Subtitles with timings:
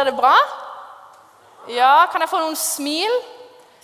[0.00, 0.32] dere det bra?
[1.68, 3.12] Ja, kan jeg få noen smil?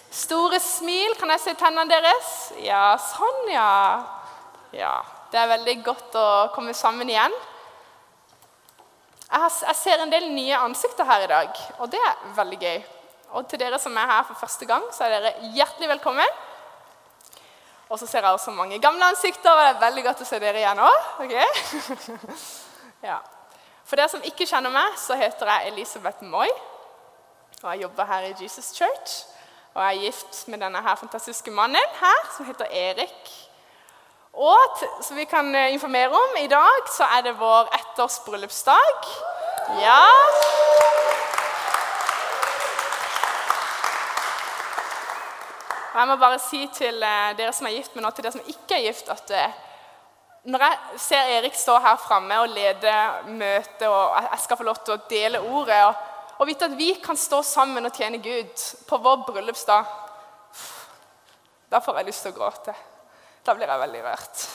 [0.09, 1.13] Store smil.
[1.21, 2.31] Kan jeg se tennene deres?
[2.65, 3.75] Ja, sånn, ja.
[4.77, 4.95] Ja,
[5.31, 7.35] Det er veldig godt å komme sammen igjen.
[9.27, 12.59] Jeg, har, jeg ser en del nye ansikter her i dag, og det er veldig
[12.63, 12.77] gøy.
[13.37, 16.43] Og til dere som er her for første gang, så er dere hjertelig velkommen.
[17.91, 20.41] Og så ser jeg også mange gamle ansikter, og det er veldig godt å se
[20.41, 21.11] dere igjen òg.
[21.27, 21.49] Okay?
[23.11, 23.19] ja.
[23.87, 26.49] For dere som ikke kjenner meg, så heter jeg Elisabeth Moi.
[27.63, 29.25] Og jeg jobber her i Jesus Church.
[29.75, 33.31] Og jeg er gift med denne her fantastiske mannen her, som heter Erik.
[34.33, 39.07] Og som vi kan eh, informere om, i dag så er det vår ettårs bryllupsdag.
[39.81, 40.03] Ja.
[45.95, 48.37] Og jeg må bare si til eh, dere som er gift, men også til dere
[48.37, 49.63] som ikke er gift, at eh,
[50.47, 52.93] når jeg ser Erik stå her framme og lede
[53.27, 55.95] møtet, og jeg skal få lov til å dele ordet og,
[56.39, 59.85] og vite at vi kan stå sammen og tjene Gud på vår bryllupsdag
[61.73, 62.75] Da får jeg lyst til å gråte.
[63.43, 64.47] Da blir jeg veldig rørt.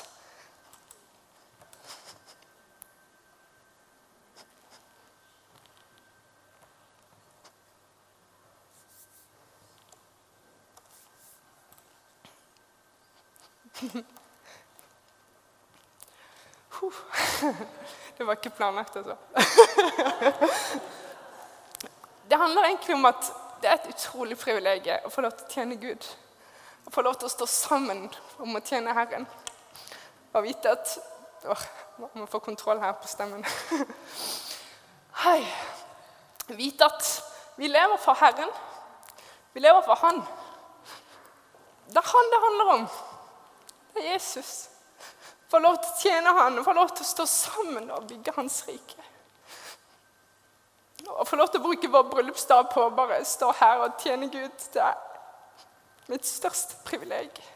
[18.17, 19.15] Det var ikke planlagt, altså.
[22.29, 25.53] Det handler egentlig om at det er et utrolig privilegium å få lov til å
[25.53, 26.05] tjene Gud.
[26.87, 28.05] Å få lov til å stå sammen
[28.41, 29.27] om å tjene Herren.
[30.33, 30.93] Og vite at
[31.51, 31.65] åh,
[32.15, 33.43] må få kontroll her på stemmen.
[35.23, 35.41] Hei.
[36.47, 37.03] Vite at
[37.59, 38.49] vi lever for Herren.
[39.53, 40.23] Vi lever for Han.
[41.91, 42.87] Det er Han det handler om.
[43.93, 44.69] Det er Jesus.
[45.51, 48.61] Få lov til å tjene Han, få lov til å stå sammen og bygge Hans
[48.69, 49.07] rike.
[51.11, 54.29] Og få lov til å bruke vår bryllupsdag på å bare stå her og tjene
[54.31, 54.67] Gud.
[54.71, 54.99] Det er
[56.11, 57.49] mitt største privilegium.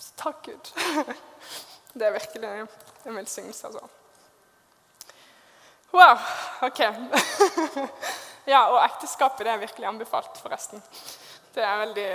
[0.00, 0.72] Så takk, Gud.
[1.94, 3.88] Det er virkelig en velsignelse, altså.
[5.92, 6.18] Wow.
[6.62, 6.82] Ok.
[8.48, 10.80] Ja, og ekteskapet det er virkelig anbefalt, forresten.
[11.54, 12.06] Det er en veldig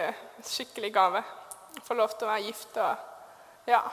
[0.44, 1.22] skikkelig gave.
[1.86, 3.84] Få lov til å være gift og ja,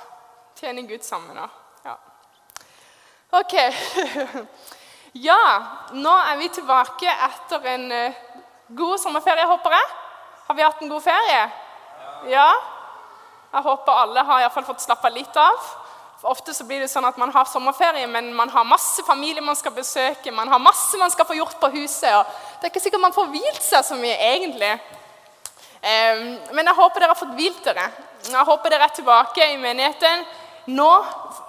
[0.60, 1.36] tjene Gud sammen.
[1.36, 1.48] da.
[1.84, 1.98] ja.
[3.40, 3.54] Ok.
[5.12, 5.36] Ja,
[5.92, 8.20] nå er vi tilbake etter en uh,
[8.72, 9.90] god sommerferie, håper jeg.
[10.46, 11.42] Har vi hatt en god ferie?
[12.32, 12.46] Ja.
[13.52, 15.68] Jeg håper alle har i hvert fall fått slappa litt av.
[16.32, 19.58] Ofte så blir det sånn at man har sommerferie, men man har masse familie man
[19.58, 20.32] skal besøke.
[20.32, 22.08] Man har masse man skal få gjort på huset.
[22.16, 22.24] og
[22.56, 24.72] Det er ikke sikkert man får hvilt seg så mye, egentlig.
[25.82, 27.90] Um, men jeg håper dere har fått hvilt dere.
[28.30, 30.24] Jeg håper dere er tilbake i menigheten
[30.66, 30.92] nå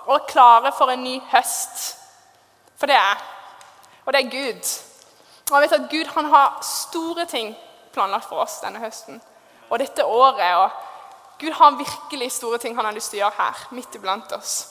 [0.06, 1.97] og klare for en ny høst.
[2.79, 3.22] For det er
[4.06, 4.72] og det er Gud.
[5.51, 7.56] Og jeg vet at Gud han har store ting
[7.94, 9.22] planlagt for oss denne høsten
[9.69, 10.56] og dette året.
[10.56, 10.69] og
[11.40, 14.68] Gud har virkelig store ting han har lyst til å gjøre her, midt iblant oss.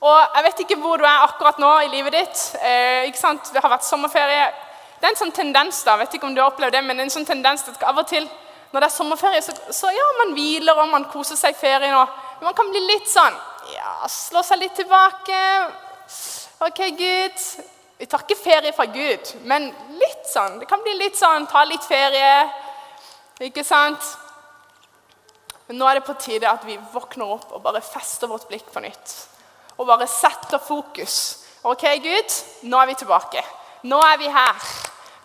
[0.00, 2.44] Og Jeg vet ikke hvor du er akkurat nå i livet ditt.
[2.62, 3.50] Eh, ikke sant?
[3.52, 4.46] Det har vært sommerferie.
[5.00, 7.12] Det er en sånn tendens da, vet ikke om du har opplevd det, men en
[7.12, 8.28] sånn tendens at av og til
[8.72, 11.94] når det er sommerferie, så, så ja, man hviler og man koser seg i ferien.
[11.98, 12.08] Og,
[12.40, 13.36] man kan bli litt sånn
[13.74, 15.40] ja, Slå seg litt tilbake.
[16.66, 17.44] OK, Gud.
[18.00, 19.68] Vi tar ikke ferie fra Gud, men
[20.00, 20.58] litt sånn.
[20.60, 22.32] Det kan bli litt sånn ta litt ferie.
[23.44, 24.06] Ikke sant?
[25.68, 28.72] Men nå er det på tide at vi våkner opp og bare fester vårt blikk
[28.72, 29.12] på nytt.
[29.76, 31.18] Og bare setter fokus.
[31.68, 32.38] OK, Gud,
[32.72, 33.44] nå er vi tilbake.
[33.86, 34.70] Nå er vi her.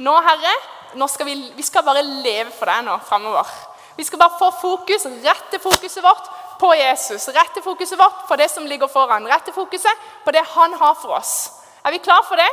[0.04, 0.52] Nå, Herre,
[1.00, 3.50] nå skal vi, vi skal bare leve for deg nå framover.
[3.96, 6.28] Vi skal bare få fokus, rette fokuset vårt
[6.60, 7.28] på Jesus.
[7.28, 9.28] Rette fokuset vårt på det som ligger foran.
[9.28, 11.52] Rette fokuset på det han har for oss.
[11.86, 12.50] Er vi klar for det?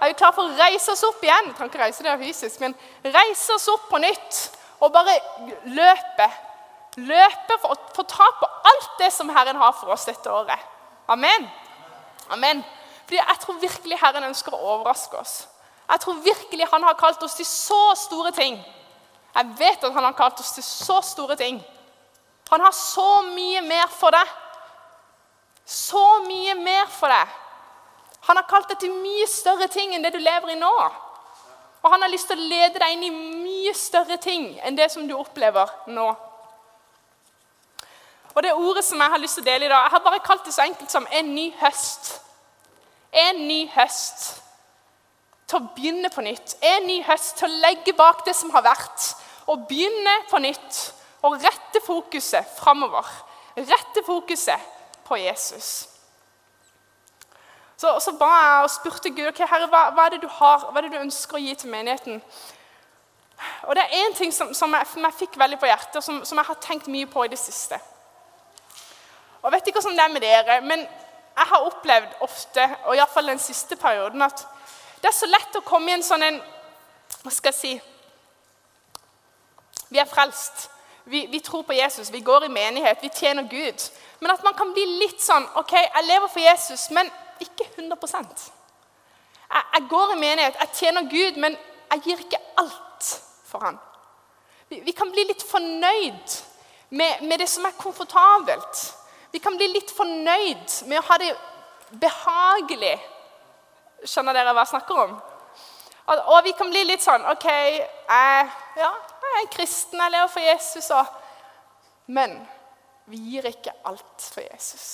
[0.00, 1.50] Er vi klar for å reise oss opp igjen?
[1.50, 4.42] Vi kan ikke reise det fysisk, men reise oss opp på nytt
[4.78, 5.16] og bare
[5.66, 6.28] løpe.
[6.98, 10.58] Løpe for å få tak på alt det som Herren har for oss dette året.
[11.08, 11.48] Amen.
[12.30, 12.64] Amen.
[13.04, 15.48] Fordi Jeg tror virkelig Herren ønsker å overraske oss.
[15.88, 18.58] Jeg tror virkelig Han har kalt oss til så store ting.
[19.34, 21.62] Jeg vet at Han har kalt oss til så store ting.
[22.48, 24.30] Han har så mye mer for deg.
[25.68, 27.34] Så mye mer for deg.
[28.28, 30.72] Han har kalt deg til mye større ting enn det du lever i nå.
[31.78, 34.88] Og han har lyst til å lede deg inn i mye større ting enn det
[34.92, 36.08] som du opplever nå.
[38.34, 40.24] Og det ordet som jeg har lyst til å dele i dag, jeg har bare
[40.24, 42.12] kalt det så enkelt som en ny høst.
[43.12, 44.26] En ny høst
[45.48, 46.54] til å begynne på nytt.
[46.62, 49.08] En ny høst til å legge bak det som har vært,
[49.48, 50.78] og begynne på nytt
[51.22, 53.06] og rette fokuset framover.
[53.56, 54.60] Rette fokuset
[55.04, 55.88] på Jesus.
[57.78, 60.64] Så, så ba jeg og spurte Gud ok, herre, hva, hva, er det du har,
[60.66, 62.22] hva er det du ønsker å gi til menigheten.
[63.70, 66.02] Og det er én ting som, som, jeg, som, jeg, fikk veldig på hjertet, og
[66.02, 67.78] som, som, jeg har tenkt mye på i det siste.
[69.38, 70.82] Og Jeg vet ikke hvordan det er med dere, men
[71.38, 74.42] jeg har opplevd ofte, og iallfall den siste perioden, at
[74.98, 76.40] det er så lett å komme i en sånn en
[77.22, 77.70] Hva skal jeg si
[79.88, 80.66] Vi er frelst.
[81.08, 83.84] Vi, vi, tror på Jesus, vi går i menighet, vi tjener Gud.
[84.20, 87.08] Men at man kan bli litt sånn OK, jeg lever for Jesus, men
[87.40, 87.96] ikke 100
[89.48, 91.56] jeg, jeg går i menighet, jeg tjener Gud, men
[91.92, 93.08] jeg gir ikke alt
[93.48, 93.78] for han.
[94.68, 96.36] Vi, vi kan bli litt fornøyd
[96.90, 98.82] med, med, det som er komfortabelt.
[99.32, 101.32] Vi kan bli litt fornøyd med å ha det
[102.00, 102.96] behagelig.
[104.04, 105.16] Skjønner dere hva jeg snakker om?
[106.08, 108.46] Og, og vi kan bli litt sånn OK, jeg,
[108.80, 108.92] ja,
[109.24, 110.88] jeg er kristen, jeg lever for Jesus.
[110.96, 111.10] Og,
[112.16, 112.38] men
[113.12, 114.86] vi gir ikke alt for Jesus.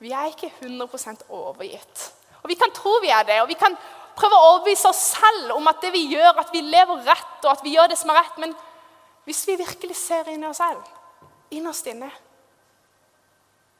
[0.00, 2.06] Vi er ikke 100% overgitt.
[2.42, 3.76] Og Vi kan tro vi er det, og vi kan
[4.16, 7.52] prøve å overbevise oss selv om at det vi gjør, at vi lever rett, og
[7.52, 8.40] at vi gjør det som er rett.
[8.40, 8.54] Men
[9.28, 10.82] hvis vi virkelig ser inn i oss selv,
[11.52, 12.08] innerst inne,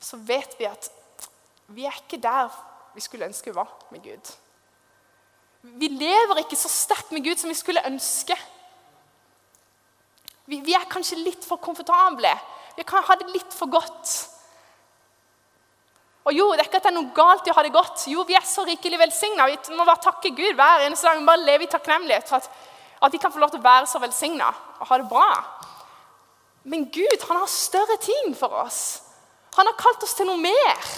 [0.00, 0.90] så vet vi at
[1.70, 2.52] vi er ikke der
[2.94, 4.32] vi skulle ønske vi var med Gud.
[5.60, 8.36] Vi lever ikke så sterkt med Gud som vi skulle ønske.
[10.48, 12.32] Vi, vi er kanskje litt for komfortable.
[12.76, 14.14] Vi kan ha det litt for godt.
[16.28, 18.06] Og jo, det er ikke at det er noe galt i å ha det godt.
[18.12, 19.46] Jo, vi er så rikelig velsigna.
[19.50, 21.22] Vi må bare takke Gud hver eneste dag.
[21.28, 22.48] Bare leve i takknemlighet for at,
[23.00, 25.30] at vi kan få lov til å være så velsigna og ha det bra.
[26.70, 29.00] Men Gud han har større ting for oss.
[29.56, 30.90] Han har kalt oss til noe mer.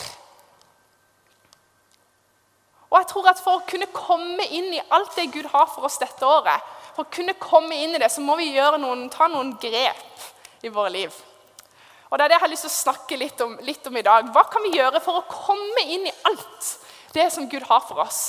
[2.93, 5.89] Og jeg tror at For å kunne komme inn i alt det Gud har for
[5.89, 6.61] oss dette året,
[6.93, 10.27] for å kunne komme inn i det, så må vi noen, ta noen grep
[10.63, 11.15] i våre liv.
[12.11, 14.05] Og Det er det jeg har lyst til å snakke litt om, litt om, i
[14.05, 14.29] dag.
[14.35, 16.69] Hva kan vi gjøre for å komme inn i alt
[17.15, 18.21] det som Gud har for oss?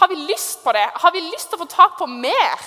[0.00, 0.82] Har vi lyst på det?
[0.98, 2.66] Har vi lyst til å få tak på mer?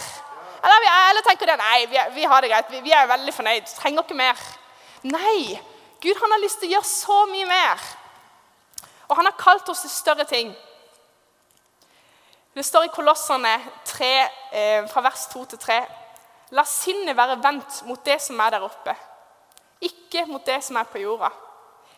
[0.63, 3.67] Eller, eller tenker du nei, vi, vi, har det greit, vi, vi er veldig fornøyd,
[3.81, 4.47] trenger ikke mer.
[5.11, 5.59] Nei,
[5.99, 7.85] Gud han har lyst til å gjøre så mye mer.
[9.09, 10.55] Og han har kalt oss til større ting.
[12.53, 13.53] Det står i Kolossene
[13.85, 14.13] 3,
[14.51, 15.79] eh, fra vers 2 til 3.
[16.51, 18.95] La sinnet være vendt mot det som er der oppe
[19.81, 21.29] ikke mot det som er på jorda.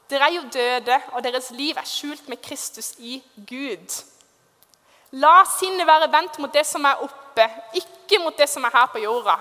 [0.09, 4.01] Dere er jo døde, og deres liv er skjult med Kristus i Gud.
[5.11, 8.91] La sinnet være vendt mot det som er oppe, ikke mot det som er her
[8.91, 9.37] på jorda.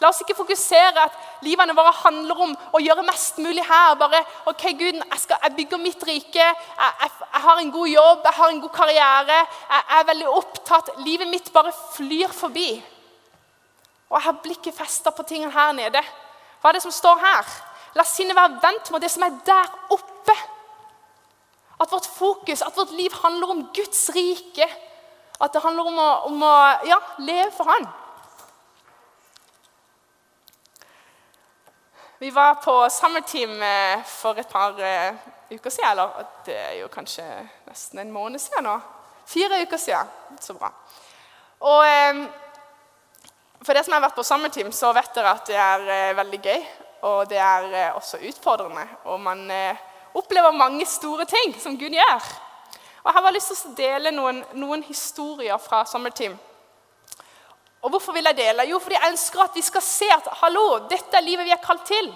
[0.00, 3.94] La oss ikke fokusere at livene våre handler om å gjøre mest mulig her.
[3.96, 4.20] Bare
[4.50, 6.42] OK, Gud, jeg, skal, jeg bygger mitt rike.
[6.42, 9.38] Jeg, jeg, jeg, har en god jobb, jeg har en god karriere.
[9.70, 10.92] Jeg, er veldig opptatt.
[11.00, 12.68] Livet mitt bare flyr forbi.
[14.10, 16.04] Og jeg har blikket festa på tingene her nede.
[16.60, 17.56] Hva er det som står her?
[17.96, 20.36] La sinnet være vendt mot det som er der oppe.
[21.80, 24.68] At vårt fokus, at vårt liv handler om Guds rike.
[25.40, 26.56] At det handler om å, om å
[26.88, 27.88] ja, leve for Han.
[32.18, 35.16] Vi var på Summerteam eh, for et par uh,
[35.50, 35.90] uker siden.
[35.90, 37.24] Eller det er jo kanskje
[37.68, 38.78] nesten en måned siden nå.
[39.26, 40.16] Fire uker siden.
[40.40, 40.70] Så bra.
[41.60, 42.26] Og um,
[43.60, 46.66] for dere som har vært på Summerteam, så vet dere at det er veldig gøy.
[47.06, 48.86] Og det er eh, også utfordrende.
[49.04, 49.76] Og man eh,
[50.14, 52.28] opplever mange store ting som Gud gjør.
[53.02, 56.38] Og Jeg har lyst til å dele noen, noen historier fra Summerteam.
[57.86, 58.64] Og Hvorfor vil jeg dele?
[58.66, 61.62] Jo, fordi jeg ønsker at vi skal se at hallo, dette er livet vi er
[61.62, 62.08] kalt til.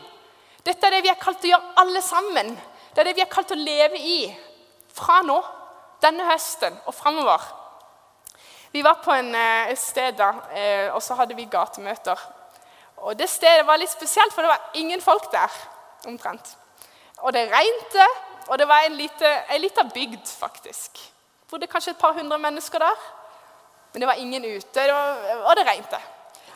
[0.66, 2.48] Dette er det vi er kalt til å gjøre alle sammen.
[2.90, 4.16] Det er det vi er kalt til å leve i
[4.90, 5.36] fra nå,
[6.02, 7.44] denne høsten og framover.
[8.72, 10.32] Vi var på en, eh, et sted da,
[10.90, 12.18] og så hadde vi gatemøter.
[12.96, 15.50] Og Det stedet var litt spesielt, for det var ingen folk der.
[16.06, 16.56] omtrent.
[17.18, 18.06] Og det regnte,
[18.48, 18.96] og det var en
[19.60, 20.98] liten bygd, faktisk.
[21.50, 22.96] Bodde kanskje et par hundre mennesker der.
[23.92, 26.00] Men det var ingen ute, det var, og det regnte.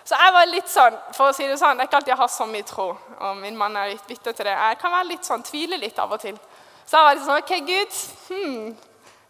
[0.04, 2.20] Så jeg var litt sånn, for å si det sånn, det er ikke alltid jeg
[2.20, 2.90] har så mye tro.
[2.92, 4.52] Og min mann er litt bitter til det.
[4.52, 6.36] Jeg kan være litt sånn, tvile litt av og til.
[6.84, 7.98] Så jeg var litt sånn OK, Gud.
[8.28, 8.66] Hmm,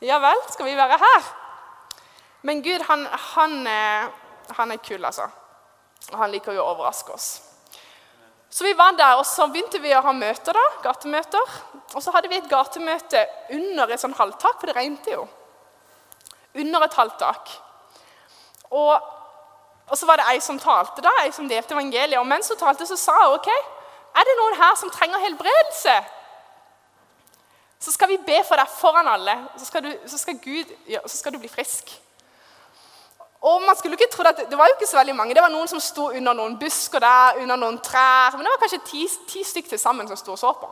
[0.02, 1.28] ja vel, skal vi være her?
[2.44, 3.06] Men Gud, han,
[3.36, 4.08] han, eh,
[4.58, 5.28] han er kul, altså.
[6.10, 7.28] Og han liker jo å overraske oss.
[8.50, 11.54] Så vi var der, og så begynte vi å ha møter, da, gatemøter.
[11.94, 13.22] Og så hadde vi et gatemøte
[13.54, 15.24] under et sånn halvtak, for det regnet jo.
[16.62, 17.54] Under et halvtak.
[18.74, 18.92] Og,
[19.86, 22.18] og, så var det ei som talte, da, ei som delte evangeliet.
[22.18, 23.50] Og mens hun talte, så sa hun OK,
[24.14, 25.96] er det noen her som trenger helbredelse?
[27.84, 31.02] Så skal vi be for deg foran alle, så skal du, så skal Gud, ja,
[31.06, 31.90] så skal du bli frisk.
[33.44, 35.34] Og man skulle ikke tro at Det var jo ikke så veldig mange.
[35.34, 38.32] Det var noen som sto under noen busker der, under noen trær.
[38.32, 40.70] Men det var kanskje ti, ti stykker til sammen som sto og så på.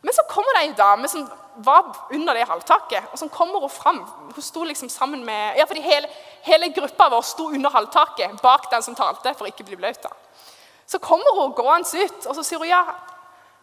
[0.00, 1.26] Men så kommer det ei dame som
[1.60, 3.98] var under det halvtaket, og som kommer hun fram.
[4.34, 6.08] Hun sto liksom sammen med, ja, fordi hele,
[6.42, 10.06] hele gruppa vår sto under halvtaket bak den som talte, for ikke å bli blaut.
[10.86, 12.84] Så kommer hun gående ut, og så sier hun ja,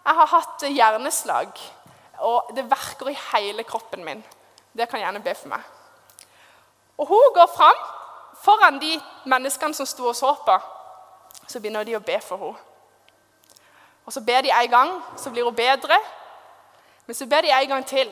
[0.06, 1.58] jeg har hatt hjerneslag,
[2.24, 4.24] og det verker i hele kroppen min.
[4.78, 5.66] Det kan gjerne be for meg.
[6.98, 7.82] Og hun går fram
[8.42, 8.94] foran de
[9.26, 10.56] menneskene som sto og så på.
[11.48, 12.64] Så begynner de å be for henne.
[14.08, 15.98] Og Så ber de en gang, så blir hun bedre.
[17.08, 18.10] Men så ber de en gang til.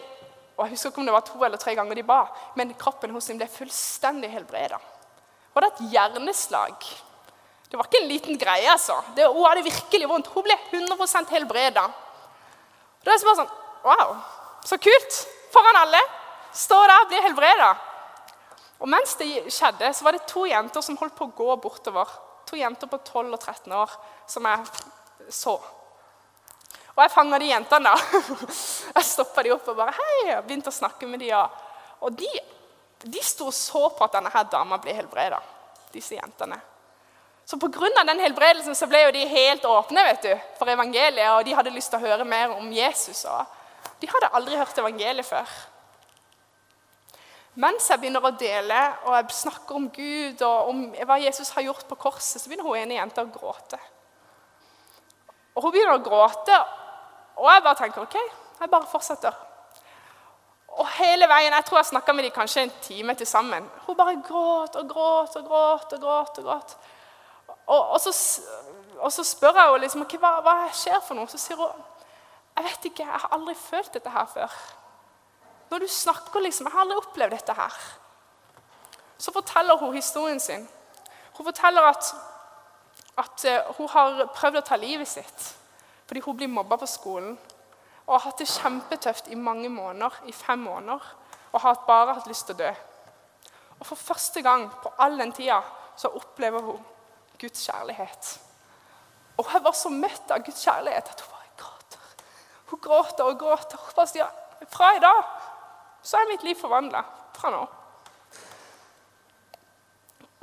[0.55, 2.21] Og Jeg husker ikke om det var to eller tre ganger de ba,
[2.55, 4.79] men kroppen hos dem ble fullstendig helbreda.
[5.53, 6.85] Var det et hjerneslag.
[7.69, 8.71] Det var ikke en liten greie.
[8.71, 9.01] altså.
[9.15, 10.27] Det, hun hadde virkelig vondt.
[10.31, 11.89] Hun ble 100% helbreda.
[13.03, 13.53] Da er bare sånn
[13.85, 14.15] Wow,
[14.65, 15.17] så kult!
[15.53, 15.99] Foran alle.
[16.55, 17.67] Står der og blir helbreda.
[18.79, 22.09] Og mens det skjedde, så var det to jenter som holdt på å gå bortover.
[22.49, 23.93] To jenter på 12 og 13 år
[24.31, 25.55] som jeg så.
[26.95, 27.91] Og jeg fanga de jentene.
[27.91, 28.19] da.
[28.95, 31.33] Jeg stoppa de opp og bare hei, og begynte å snakke med de.
[31.35, 32.29] Og de,
[33.03, 35.41] de sto og så på at denne her dama ble helbreda.
[35.91, 36.57] Disse jentene.
[37.45, 38.03] Så pga.
[38.03, 41.29] den helbredelsen så ble jo de helt åpne vet du, for evangeliet.
[41.35, 43.25] Og de hadde lyst til å høre mer om Jesus.
[43.25, 43.43] og
[43.99, 45.51] De hadde aldri hørt evangeliet før.
[47.55, 51.63] Mens jeg begynner å dele og jeg snakker om Gud og om hva Jesus har
[51.63, 53.79] gjort på korset, så begynner hun ene jenta å gråte.
[55.55, 56.57] Og Hun begynner å gråte,
[57.35, 58.15] og jeg bare tenker OK,
[58.59, 59.35] jeg bare fortsetter.
[60.75, 63.69] Og hele veien, Jeg tror jeg snakka med dem kanskje en time til sammen.
[63.87, 65.93] Hun bare gråt og gråt og gråt.
[65.93, 66.77] og gråt og gråt.
[67.67, 68.41] Og, og, så,
[68.97, 71.27] og så, spør jeg henne liksom, hva, hva skjer for noe.
[71.27, 71.83] Så sier hun
[72.55, 74.51] jeg vet ikke, jeg har aldri følt dette her før.
[75.69, 77.73] Når du snakker liksom, Jeg har aldri opplevd dette her.
[79.17, 80.69] Så forteller hun historien sin.
[81.37, 82.15] Hun forteller at,
[83.17, 85.55] at eh, hun har prøvd å ta livet sitt
[86.05, 87.37] fordi hun blir mobba på skolen.
[88.05, 91.01] Og har hatt det kjempetøft i mange måneder, i fem måneder.
[91.51, 92.73] Og har bare hatt lyst til å dø.
[93.79, 95.61] Og for første gang på all den tida
[95.97, 96.83] så opplever hun
[97.41, 98.35] Guds kjærlighet.
[99.37, 102.05] Og hun var så møtt av Guds kjærlighet at hun bare gråter.
[102.71, 103.81] Hun gråter og gråter.
[103.81, 105.23] Hun bare sier fra i dag
[106.05, 107.01] så er mitt liv forvandla.
[107.35, 107.65] Fra nå.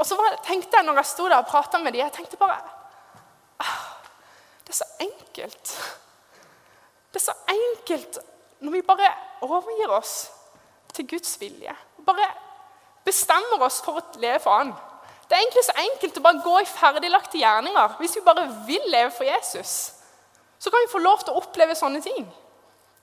[0.03, 2.59] Og så tenkte jeg når jeg sto der og prata med dem, jeg tenkte bare
[4.73, 5.71] Det er så enkelt.
[7.13, 8.19] Det er så enkelt
[8.65, 9.09] når vi bare
[9.45, 10.31] overgir oss
[10.97, 11.75] til Guds vilje.
[12.07, 12.29] Bare
[13.05, 14.71] bestemmer oss for å leve for Han.
[15.29, 17.99] Det er egentlig så enkelt å bare gå i ferdiglagte gjerninger.
[17.99, 19.75] Hvis vi bare vil leve for Jesus,
[20.57, 22.25] så kan vi få lov til å oppleve sånne ting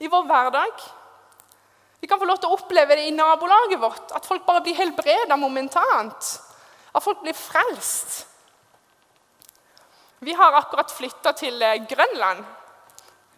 [0.02, 0.88] i vår hverdag.
[2.02, 4.82] Vi kan få lov til å oppleve det i nabolaget vårt, at folk bare blir
[4.82, 6.34] helbreda momentant.
[6.98, 8.26] At folk blir frelst.
[10.20, 12.44] Vi har akkurat flytta til eh, Grønland.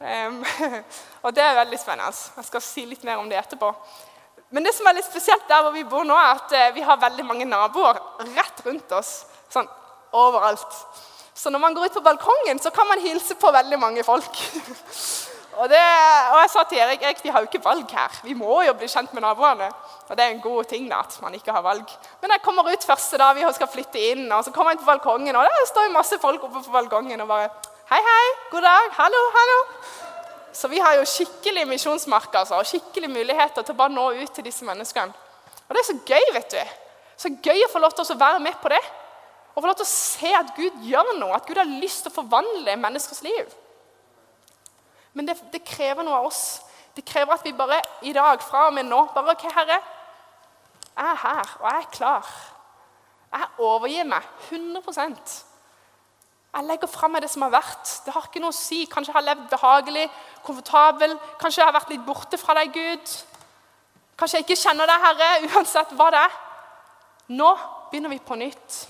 [0.01, 0.39] Um,
[1.23, 2.15] og det er veldig spennende.
[2.37, 3.69] Jeg skal si litt mer om det etterpå.
[4.49, 6.81] Men det som er litt spesielt der hvor vi bor nå, er at eh, vi
[6.85, 8.01] har veldig mange naboer
[8.33, 9.13] rett rundt oss.
[9.53, 9.69] Sånn
[10.17, 10.79] overalt.
[11.37, 14.41] Så når man går ut på balkongen, så kan man hilse på veldig mange folk.
[15.57, 15.79] og, det,
[16.31, 18.19] og, jeg sa til Erik Erik, vi har jo ikke valg her.
[18.23, 19.67] Vi må jo bli kjent med naboene.
[20.07, 21.91] Og det er en god ting da, at man ikke har valg.
[22.21, 24.85] Men jeg kommer ut første dag vi skal flytte inn, og så kommer jeg inn
[24.85, 27.51] på balkongen, og der står jo masse folk oppe på balkongen og bare
[27.91, 29.55] Hei, hei, god dag, hallo, hallo.
[30.55, 34.31] Så vi har jo skikkelig misjonsmark altså, og skikkelig muligheter til å bare nå ut
[34.31, 35.11] til disse menneskene.
[35.67, 36.77] Og det er så gøy, vet du.
[37.19, 38.79] Så gøy å få lov til å være med på det.
[39.51, 42.13] Og få lov til å se at Gud gjør noe, at Gud har lyst til
[42.13, 43.51] å forvandle menneskers liv.
[45.13, 46.61] Men det, det krever noe av oss.
[46.95, 49.79] Det krever at vi bare i dag, fra og med nå bare OK, Herre,
[50.91, 52.33] jeg er her, og jeg er klar.
[53.31, 54.83] Jeg overgir meg 100
[56.51, 57.89] jeg legger fra meg det som har vært.
[58.03, 58.81] Det har ikke noe å si.
[58.91, 60.07] Kanskje jeg har levd behagelig,
[60.43, 61.13] komfortabel.
[61.39, 63.13] Kanskje jeg har vært litt borte fra deg, Gud.
[64.19, 66.35] Kanskje jeg ikke kjenner deg, Herre, uansett hva det er.
[67.39, 67.53] Nå
[67.87, 68.81] begynner vi på nytt.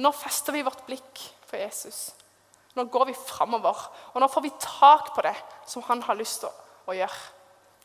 [0.00, 2.12] Nå fester vi vårt blikk for Jesus.
[2.74, 3.76] Nå går vi framover,
[4.12, 5.34] og nå får vi tak på det
[5.66, 6.50] som han har lyst til
[6.86, 7.18] å gjøre.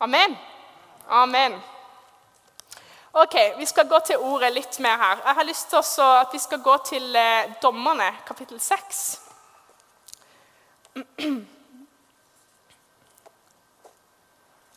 [0.05, 0.37] Amen.
[1.09, 1.61] Amen.
[3.13, 5.17] Ok, Vi skal gå til ordet litt mer her.
[5.25, 9.21] Jeg har lyst til at vi skal gå til eh, Dommerne, kapittel 6.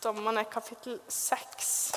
[0.05, 1.93] Dommerne, kapittel 6.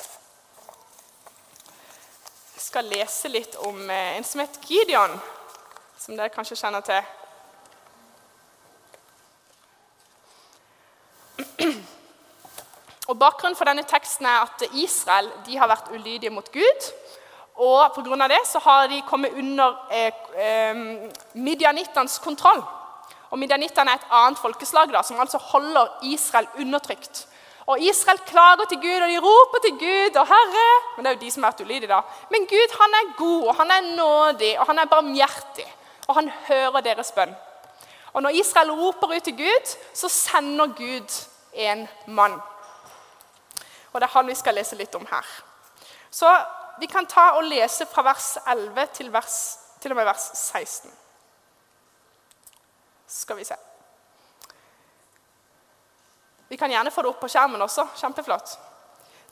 [2.54, 5.20] Jeg skal lese litt om eh, en som heter Gideon,
[5.98, 7.21] som dere kanskje kjenner til.
[13.12, 15.26] Og Bakgrunnen for denne teksten er at Israel
[15.60, 16.84] har vært ulydige mot Gud.
[17.60, 18.28] Og pga.
[18.28, 20.76] det så har de kommet under eh, eh,
[21.34, 22.62] midjanittenes kontroll.
[23.30, 27.26] Og Midianittene er et annet folkeslag da, som altså holder Israel undertrykt.
[27.66, 30.64] Og Israel klager til Gud, og de roper til Gud og Herre.
[30.96, 32.00] Men det er jo de som har vært ulydige, da.
[32.30, 35.68] Men Gud han er god, og han er nådig, og han er barmhjertig.
[36.08, 37.36] Og han hører deres bønn.
[38.12, 41.20] Og når Israel roper ut til Gud, så sender Gud
[41.52, 42.40] en mann.
[43.92, 45.26] Og det er han vi skal lese litt om her.
[46.10, 46.28] Så
[46.80, 49.36] vi kan ta og lese fra vers 11 til, vers,
[49.80, 50.90] til og med vers 16.
[53.06, 53.56] Skal vi se.
[56.48, 57.86] Vi kan gjerne få det opp på skjermen også.
[57.96, 58.56] Kjempeflott.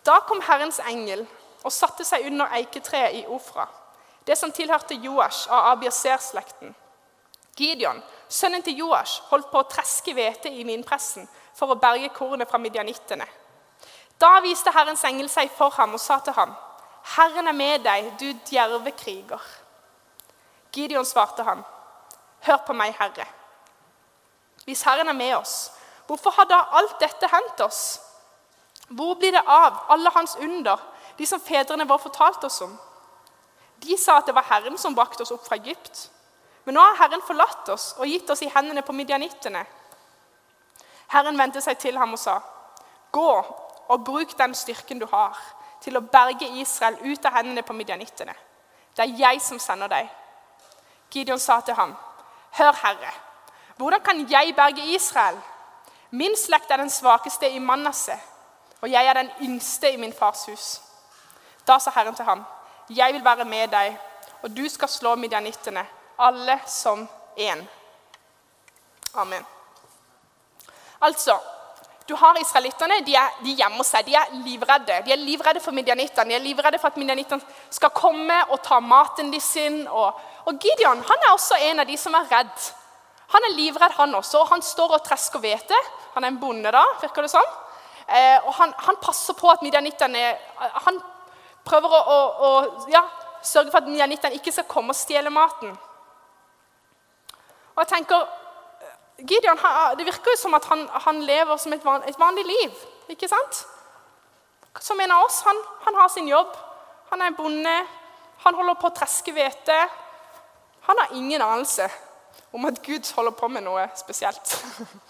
[0.05, 1.26] Da kom Herrens engel
[1.64, 3.67] og satte seg under eiketreet i Ofra,
[4.25, 6.73] det som tilhørte Joash av Abiaser-slekten.
[7.57, 12.49] Gideon, sønnen til Joash, holdt på å treske hvete i vinpressen for å berge kornet
[12.49, 13.26] fra midjanittene.
[14.20, 16.54] Da viste Herrens engel seg for ham og sa til ham,
[17.16, 19.48] 'Herren er med deg, du djerve kriger.'
[20.72, 21.64] Gideon svarte ham,
[22.40, 23.26] 'Hør på meg, Herre.'
[24.64, 25.72] Hvis Herren er med oss,
[26.10, 28.00] Hvorfor har da alt dette hendt oss?
[28.88, 30.80] Hvor blir det av alle hans under,
[31.18, 32.72] de som fedrene våre fortalte oss om?
[33.78, 36.08] De sa at det var Herren som brakte oss opp fra Egypt.
[36.64, 39.62] Men nå har Herren forlatt oss og gitt oss i hendene på midjanittene.
[41.14, 42.40] Herren vendte seg til ham og sa,
[43.12, 43.30] 'Gå
[43.90, 45.38] og bruk den styrken du har,
[45.82, 48.35] til å berge Israel ut av hendene på midjanittene.'
[48.97, 50.11] 'Det er jeg som sender deg.'
[51.11, 51.97] Gideon sa til ham,
[52.50, 53.12] 'Hør, Herre,
[53.76, 55.42] hvordan kan jeg berge Israel?'
[56.11, 58.18] Min slekt er den svakeste i Manasseh,
[58.80, 60.82] og jeg er den yngste i min fars hus.
[61.66, 62.44] Da sa Herren til ham,
[62.90, 63.99] jeg vil være med deg,
[64.42, 65.87] og du skal slå midjanittene,
[66.18, 67.62] alle som én.
[69.14, 69.47] Amen.
[71.00, 71.38] Altså,
[72.11, 73.00] du har israelittene.
[73.07, 74.09] De, er, de gjemmer seg.
[74.09, 74.99] De er livredde.
[75.07, 76.33] De er livredde for midjanittene.
[76.33, 79.85] De er livredde for at midjanittene skal komme og ta maten de sin.
[79.87, 80.20] Og,
[80.51, 82.70] og Gideon han er også en av de som er redd.
[83.31, 84.42] Han er livredd, han også.
[84.42, 85.79] og Han står og tresker hvete.
[86.16, 87.46] Han er en bonde, da, virker det som.
[88.11, 90.23] Eh, og han, han, passer på at midjanittene
[90.88, 90.96] Han
[91.62, 93.05] prøver å, å, å ja,
[93.46, 95.77] sørge for at midjanittene ikke skal komme og stjele maten.
[97.77, 98.27] Og jeg tenker,
[99.28, 99.59] Gideon,
[99.98, 102.85] Det virker jo som at han, han lever som et, van, et, vanlig liv.
[103.09, 103.66] ikke sant?
[104.80, 105.40] Som en av oss.
[105.46, 105.56] Han,
[105.87, 106.56] han har sin jobb.
[107.11, 107.76] Han er en bonde.
[108.44, 109.76] Han holder på å treske hvete.
[110.88, 111.88] Han har ingen anelse
[112.52, 114.56] om at Gud holder på med noe spesielt.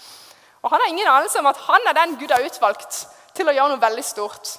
[0.63, 3.53] Og Han har ingen anelse om at han er den Gud har utvalgt til å
[3.55, 4.59] gjøre noe veldig stort.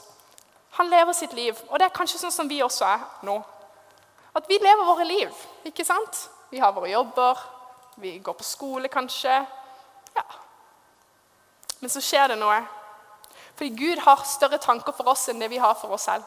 [0.80, 3.36] Han lever sitt liv, og det er kanskje sånn som vi også er nå.
[4.34, 5.44] At vi lever våre liv.
[5.68, 6.30] ikke sant?
[6.50, 7.38] Vi har våre jobber,
[7.96, 9.34] vi går på skole kanskje.
[10.16, 10.24] Ja.
[11.80, 12.60] Men så skjer det noe.
[13.56, 16.24] Fordi Gud har større tanker for oss enn det vi har for oss selv.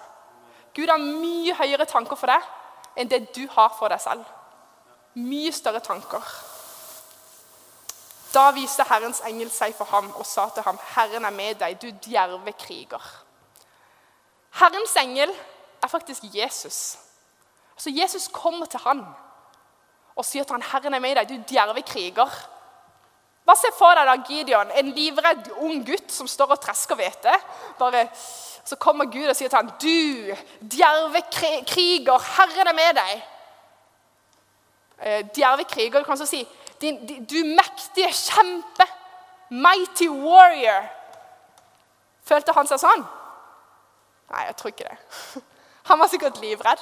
[0.74, 2.50] Gud har mye høyere tanker for deg
[2.98, 4.24] enn det du har for deg selv.
[5.14, 6.22] Mye større tanker.
[8.34, 11.82] Da viste Herrens engel seg for ham og sa til ham, 'Herren er med deg,
[11.82, 13.10] du djerve kriger.'
[14.50, 15.30] Herrens engel
[15.82, 16.98] er faktisk Jesus.
[17.76, 19.06] Så Jesus kommer til han
[20.16, 22.40] og sier til han, 'Herren er med deg, du djerve kriger'.
[23.54, 27.32] Ser for deg da, Gideon, en livredd ung gutt som står og tresker hvete?
[27.78, 28.08] Bare,
[28.64, 30.34] så kommer Gud og sier til ham, 'Du
[30.76, 31.22] djerve
[31.66, 33.22] kriger, Herren er med deg.'
[34.98, 36.48] Eh, djerve kriger, du kan så si
[36.80, 38.86] din, din, du mektige kjempe,
[39.50, 40.86] mighty warrior.
[42.24, 43.04] Følte han seg sånn?
[44.32, 45.42] Nei, jeg tror ikke det.
[45.88, 46.80] Han var sikkert livredd.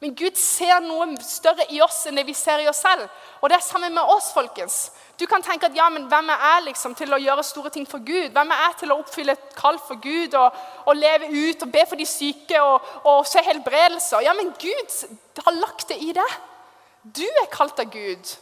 [0.00, 3.06] Men Gud ser noe større i oss enn det vi ser i oss selv.
[3.40, 4.90] Og det er sammen med oss, folkens.
[5.16, 7.86] Du kan tenke at ja, men hvem er jeg liksom til å gjøre store ting
[7.88, 8.34] for Gud?
[8.34, 11.72] Hvem er jeg til å oppfylle et kall for Gud og, og leve ut og
[11.72, 14.26] be for de syke og, og se helbredelser?
[14.26, 16.36] Ja, men Gud har lagt det i deg.
[17.16, 18.36] Du er kalt av Gud.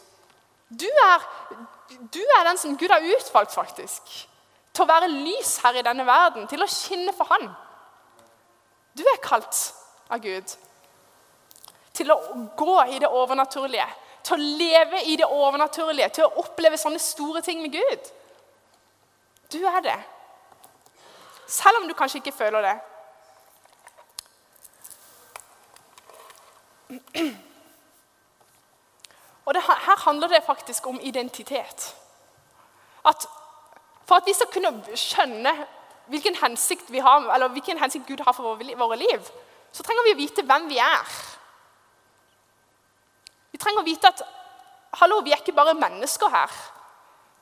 [0.67, 1.25] Du er,
[2.11, 4.11] du er den som Gud har utvalgt, faktisk.
[4.75, 7.47] Til å være lys her i denne verden, til å skinne for Han.
[8.95, 9.69] Du er kalt
[10.11, 10.51] av Gud
[11.95, 12.17] til å
[12.57, 13.87] gå i det overnaturlige.
[14.25, 18.11] Til å leve i det overnaturlige, til å oppleve sånne store ting med Gud.
[19.53, 19.99] Du er det.
[21.47, 22.75] Selv om du kanskje ikke føler det.
[29.45, 31.95] Og det, Her handler det faktisk om identitet.
[33.05, 33.27] At
[34.05, 35.51] For at vi skal kunne skjønne
[36.07, 39.29] hvilken hensikt, har, hvilken hensikt Gud har for våre liv,
[39.71, 41.15] så trenger vi å vite hvem vi er.
[43.55, 44.19] Vi trenger å vite at
[44.99, 46.51] hallo, vi er ikke bare mennesker her.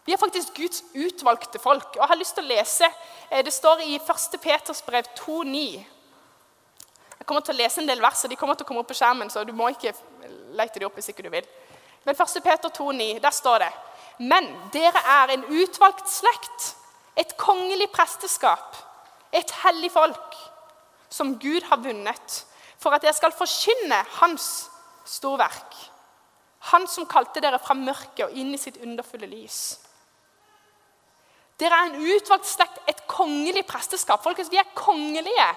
[0.05, 1.95] Vi er faktisk Guds utvalgte folk.
[1.95, 2.89] Og jeg har lyst til å lese,
[3.31, 4.37] eh, Det står i 1.
[4.37, 5.83] Peters brev 2,9.
[7.17, 8.87] Jeg kommer til å lese en del vers, og de kommer til å komme opp
[8.89, 9.95] på skjermen, så du må ikke
[10.53, 11.47] lete de opp hvis ikke du vil.
[12.05, 12.43] Men 1.
[12.43, 13.73] Peter 2,9, der står det
[14.19, 16.75] Men dere er en utvalgt slekt,
[17.17, 18.75] et kongelig presteskap,
[19.31, 20.35] et hellig folk,
[21.09, 22.45] som Gud har vunnet,
[22.77, 24.69] for at dere skal forkynne Hans
[25.05, 25.72] storverk.
[26.71, 29.59] Han som kalte dere fra mørket og inn i sitt underfulle lys.
[31.59, 34.23] Dere er en utvalgt slekt, et kongelig presteskap.
[34.23, 35.49] Folkens, vi er kongelige.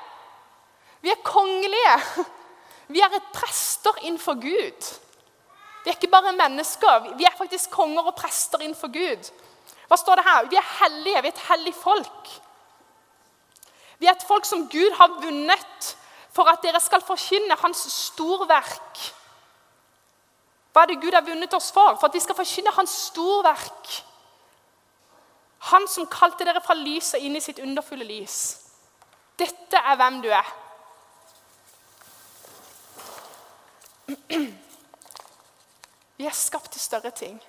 [1.03, 1.97] Vi er kongelige.
[2.89, 4.91] Vi er et prester innenfor Gud.
[5.85, 7.13] Vi er ikke bare mennesker.
[7.19, 9.31] Vi er faktisk konger og prester innenfor Gud.
[9.87, 10.49] Hva står det her?
[10.51, 11.23] Vi er hellige.
[11.23, 12.33] Vi er et hellig folk.
[13.99, 15.93] Vi er et folk som Gud har vunnet
[16.37, 19.01] for at dere skal forkynne hans storverk.
[20.77, 21.95] Hva er det Gud har vunnet oss for?
[21.97, 23.93] For at vi skal forkynne hans storverk.
[25.71, 28.35] Han som kalte dere fra lyset inn i sitt underfulle lys.
[29.41, 30.51] Dette er hvem du er.
[36.21, 37.41] Vi er skapt til større ting.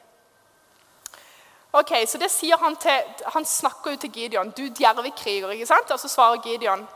[1.74, 4.56] Ok, så det sier Han til, han snakker jo til Gideon.
[4.56, 5.92] 'Du djerve kriger.' ikke sant?
[5.92, 6.88] Og så svarer Gideon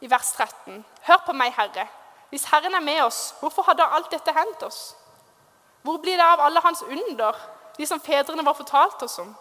[0.00, 1.88] i vers 13.: Hør på meg, Herre.
[2.30, 4.96] Hvis Herren er med oss, hvorfor har da alt dette hendt oss?
[5.82, 7.38] Hvor blir det av alle hans under,
[7.76, 9.32] de som fedrene våre fortalte oss om?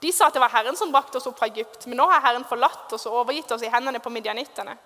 [0.00, 2.22] De sa at det var Herren som brakte oss opp fra Egypt, men nå har
[2.24, 4.76] Herren forlatt oss og overgitt oss i hendene på midjanittene.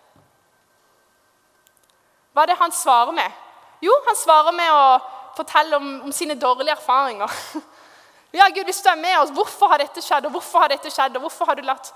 [2.35, 3.43] Hva er det han svarer med?
[3.85, 4.87] Jo, han svarer med å
[5.37, 7.39] fortelle om, om sine dårlige erfaringer.
[8.35, 10.91] Ja, Gud, hvis du er med oss, hvorfor har dette skjedd, og hvorfor har dette
[10.91, 11.93] skjedd, og hvorfor har du latt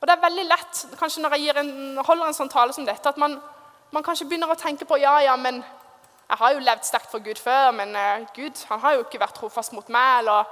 [0.00, 3.08] Og Det er veldig lett kanskje når jeg en, holder en sånn tale som dette,
[3.08, 3.34] at man,
[3.92, 5.60] man, kanskje begynner å tenke på ja, ja, men
[6.28, 9.20] jeg har jo levd sterkt for Gud før, men uh, Gud han har jo ikke
[9.20, 10.18] vært trofast mot meg.
[10.22, 10.44] eller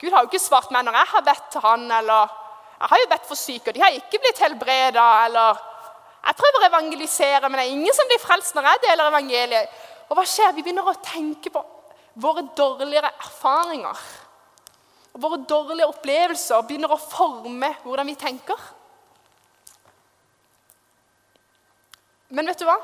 [0.00, 2.38] Gud har jo ikke svart meg når jeg har bedt til han, eller
[2.80, 5.60] jeg har jo bedt for syke, og de har ikke blitt helbreda, eller
[6.20, 9.76] jeg prøver å evangelisere, men det er ingen som blir frelst når jeg deler evangeliet.
[10.10, 10.52] Og hva skjer?
[10.56, 11.62] Vi begynner å tenke på
[12.20, 14.02] våre dårligere erfaringer.
[15.14, 18.60] Og våre dårlige opplevelser begynner å forme hvordan vi tenker.
[22.30, 22.76] Men vet du hva?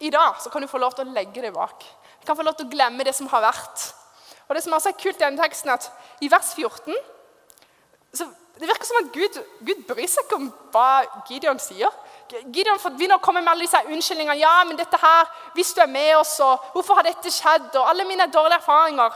[0.00, 1.84] I dag så kan du få lov til å legge det bak.
[2.20, 3.88] Du kan få lov til å glemme det som har vært.
[4.48, 6.94] Og det som er kult i denne teksten, at i vers 14
[8.14, 8.24] så
[8.58, 11.92] Det virker som at Gud, Gud bryr seg ikke om hva Gideon sier.
[12.50, 14.34] Gideon begynner å komme med alle disse unnskyldningene.
[14.40, 17.68] ja, men dette her, hvis du er med oss, og Hvorfor har dette skjedd?
[17.76, 19.14] og Alle mine dårlige erfaringer.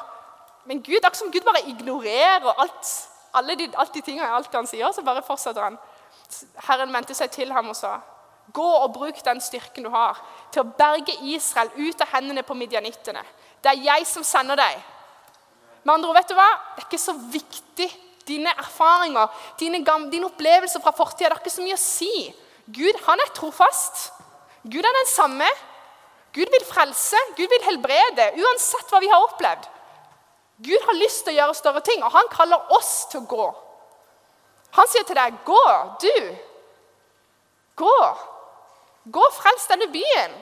[0.65, 2.93] Men Gud, akkurat som Gud bare ignorerer alt,
[3.35, 5.79] alle de, alt de tingene, alt han sier, så bare fortsetter han.
[6.69, 7.97] Herren vendte seg til ham og sa,
[8.53, 10.19] 'Gå og bruk den styrken du har,
[10.53, 13.25] til å berge Israel ut av hendene på midjanittene.'
[13.63, 14.83] 'Det er jeg som sender deg.'
[15.85, 16.51] Med andre ord, vet du hva?
[16.77, 17.89] Det er ikke så viktig.
[18.27, 19.27] Dine erfaringer,
[19.59, 19.81] dine,
[20.13, 22.35] dine opplevelser fra fortida, det har ikke så mye å si.
[22.71, 24.13] Gud han er trofast.
[24.63, 25.49] Gud er den samme.
[26.33, 29.67] Gud vil frelse, Gud vil helbrede, uansett hva vi har opplevd.
[30.63, 33.49] Gud har lyst til å gjøre større ting, og han kaller oss til å gå.
[34.79, 35.65] Han sier til deg, 'Gå,
[36.01, 36.37] du.
[37.77, 37.99] Gå.
[39.05, 40.41] Gå og frels denne byen.'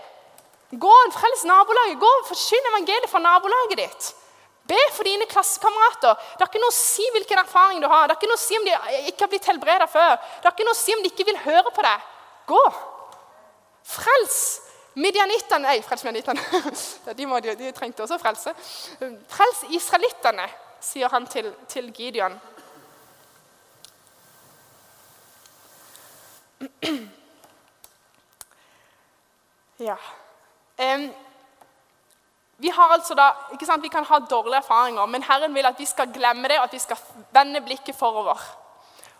[0.70, 1.98] Gå og frels nabolaget.
[1.98, 4.14] Gå og Forsyn evangeliet for nabolaget ditt.
[4.70, 6.14] Be for dine klassekamerater.
[6.14, 8.06] Det har ikke noe å si hvilken erfaring du har.
[8.06, 8.76] Det har ikke noe å si om de
[9.10, 10.14] ikke har blitt helbreda før.
[10.14, 11.98] Det har ikke noe å si om de ikke vil høre på deg.
[12.50, 12.64] Gå.
[13.90, 14.38] Frels
[14.94, 16.42] midjanittene Nei, frels midjanittene.
[17.18, 18.54] De, de, de, trengte også frelse.
[19.34, 20.46] Frels israelittene,
[20.82, 22.38] sier han til, til Gideon.
[29.80, 29.96] Ja.
[30.80, 31.10] Um,
[32.60, 35.86] vi, altså da, ikke sant, vi kan ha dårlige erfaringer, men Herren vil at vi
[35.88, 36.98] skal glemme det, og at vi skal
[37.32, 38.40] vende blikket forover.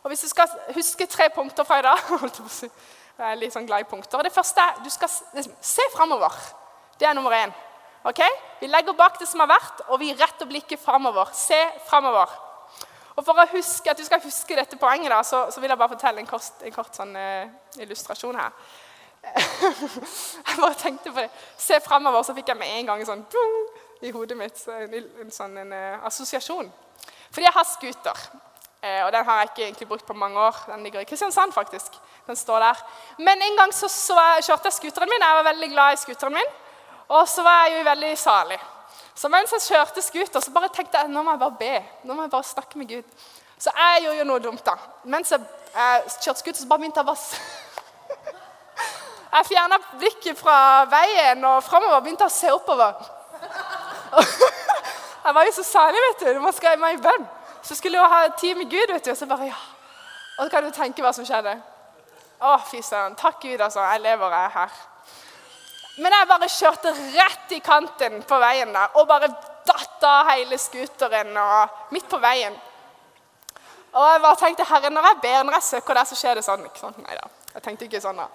[0.03, 1.99] Og Hvis du skal huske tre punkter fra i dag
[3.21, 4.23] Jeg er litt sånn glad i punkter.
[4.25, 6.37] Det første er du skal se framover.
[7.01, 7.53] Det er nummer én.
[8.09, 8.21] Ok?
[8.61, 11.29] Vi legger bak det som har vært, og vi retter blikket framover.
[11.37, 12.33] Se framover.
[13.17, 15.81] Og For å huske, at du skal huske dette poenget, da, så, så vil jeg
[15.81, 18.57] bare fortelle en kort, en kort sånn, uh, illustrasjon her.
[20.47, 21.31] jeg bare tenkte på det.
[21.59, 23.25] Se framover, så fikk jeg med en gang sånn
[24.01, 26.71] i hodet mitt en, en sånn en, uh, assosiasjon.
[27.31, 28.23] Fordi jeg har scooter.
[28.81, 30.57] Uh, og den har jeg ikke egentlig brukt på mange år.
[30.71, 31.99] Den ligger i Kristiansand, faktisk.
[32.27, 32.81] Den står der.
[33.19, 35.27] Men en gang så, så jeg, kjørte jeg scooteren min.
[35.27, 36.53] Jeg var veldig glad i scooteren min.
[37.11, 38.59] Og så var jeg jo veldig salig.
[39.15, 41.75] Så mens jeg kjørte scooter, så bare tenkte jeg nå må jeg bare be.
[42.09, 43.25] Nå må jeg bare snakke med Gud.
[43.61, 44.79] Så jeg gjorde jo noe dumt, da.
[45.13, 47.21] Mens jeg, jeg kjørte scooter, så bare begynte jeg bare
[49.31, 52.99] jeg fjerna blikket fra veien og framover begynte å se oppover.
[55.21, 56.41] Jeg var jo så salig, vet du.
[56.41, 57.27] Man meg i bønn.
[57.63, 59.11] Så skulle jeg ha tid med Gud, vet du.
[59.13, 59.59] Og så bare, ja.
[60.39, 61.53] Og så kan du tenke hva som skjedde.
[62.41, 63.15] Å, fy søren.
[63.21, 63.83] Takk, Gud, altså.
[63.85, 64.79] Jeg lever, jeg er her.
[66.01, 69.29] Men jeg bare kjørte rett i kanten på veien der og bare
[69.69, 72.57] datt av hele scooteren og midt på veien.
[73.91, 76.47] Og jeg bare tenkte, herre, når jeg ber, når jeg søker der, så skjer det
[76.47, 76.65] sånn.
[76.65, 77.01] ikke sant?
[77.05, 78.31] Nei da, jeg tenkte ikke sånn da.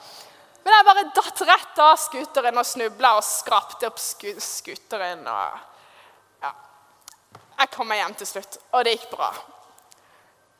[0.65, 5.21] Men jeg bare datt rett av scooteren og snubla og skrapte opp scooteren.
[5.29, 6.49] Og ja.
[7.59, 9.29] Jeg kom meg hjem til slutt, og det gikk bra.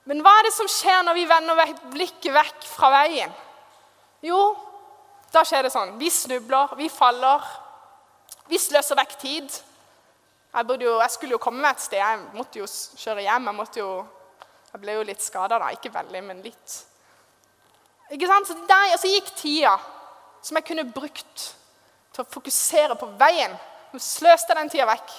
[0.05, 3.33] Men hva er det som skjer når vi vender blikket vekk fra veien?
[4.21, 4.37] Jo,
[5.33, 5.95] da skjer det sånn.
[5.97, 7.49] Vi snubler, vi faller.
[8.45, 9.49] Vi sløser vekk tid.
[9.49, 11.97] Jeg, jo, jeg, skulle jo komme meg et sted.
[11.97, 13.49] Jeg måtte jo kjøre hjem.
[13.49, 13.89] Jeg, jo,
[14.69, 15.73] jeg ble jo litt skada da.
[15.73, 16.77] Ikke veldig, men litt.
[18.13, 18.53] Ikke sant?
[18.53, 19.73] Så, der, så gikk tida
[20.45, 21.45] som jeg kunne brukt
[22.13, 23.55] til å fokusere på veien.
[23.91, 25.13] Nå sløste den tida vekk.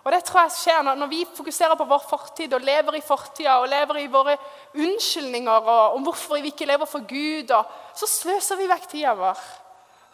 [0.00, 3.02] Og det tror jeg skjer når, når vi fokuserer på vår fortid og lever i
[3.04, 4.38] fortida og lever i våre
[4.72, 7.52] unnskyldninger og om hvorfor vi ikke lever for Gud.
[7.52, 9.44] Og, så sløser vi vekk tida vår.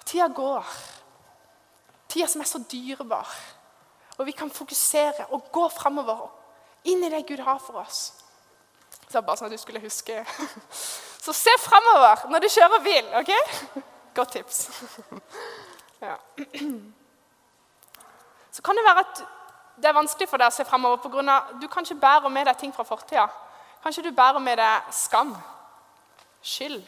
[0.01, 0.75] Og tida går.
[2.11, 3.31] Tida som er så dyrebar.
[4.19, 6.27] Og vi kan fokusere og gå framover
[6.91, 8.09] inn i det Gud har for oss.
[9.07, 10.25] Så bare sånn at du skulle huske.
[11.27, 13.07] Så se framover når du kjører bil.
[13.21, 13.31] ok?
[14.15, 14.71] Godt tips.
[16.01, 16.15] Ja.
[18.51, 19.23] Så kan det være at
[19.77, 21.39] det er vanskelig for deg å se framover pga.
[21.61, 23.27] du kanskje bærer med deg ting fra fortida.
[23.83, 25.35] Kanskje du bærer med deg skam,
[26.43, 26.85] skyld.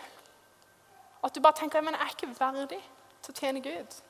[1.24, 2.82] At du bare tenker men jeg er ikke verdig
[3.22, 4.00] til å tjene Gud.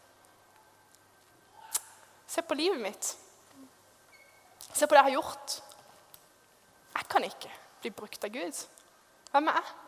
[2.27, 3.17] Se på livet mitt.
[4.75, 5.61] Se på det jeg har gjort.
[6.99, 8.67] Jeg kan ikke bli brukt av Gud.
[9.31, 9.88] Hvem er jeg?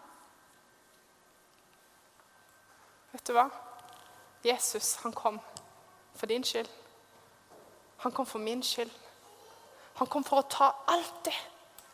[3.12, 3.48] Vet du hva?
[4.46, 5.40] Jesus han kom
[6.16, 6.68] for din skyld.
[8.04, 8.92] Han kom for min skyld.
[10.00, 11.36] Han kom for å ta alt det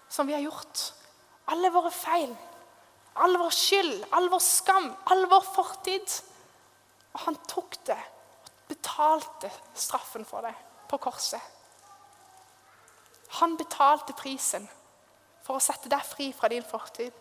[0.09, 0.93] som vi har gjort.
[1.51, 2.31] Alle våre feil,
[3.23, 6.17] all vår skyld, all vår skam, all vår fortid.
[7.15, 10.55] Og han tok det og betalte straffen for det
[10.91, 11.43] på korset.
[13.41, 14.67] Han betalte prisen
[15.47, 17.15] for å sette deg fri fra din fortid.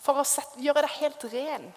[0.00, 1.68] For å sette, gjøre deg helt ren.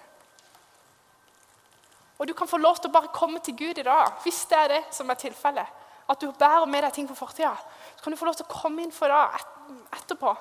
[2.21, 4.57] Og du kan få lov til å bare komme til Gud i dag, hvis det
[4.57, 5.79] er det som er tilfellet.
[6.12, 7.55] At du bærer med deg ting fra fortida.
[7.95, 10.36] Så kan du få lov til å komme inn for det etterpå.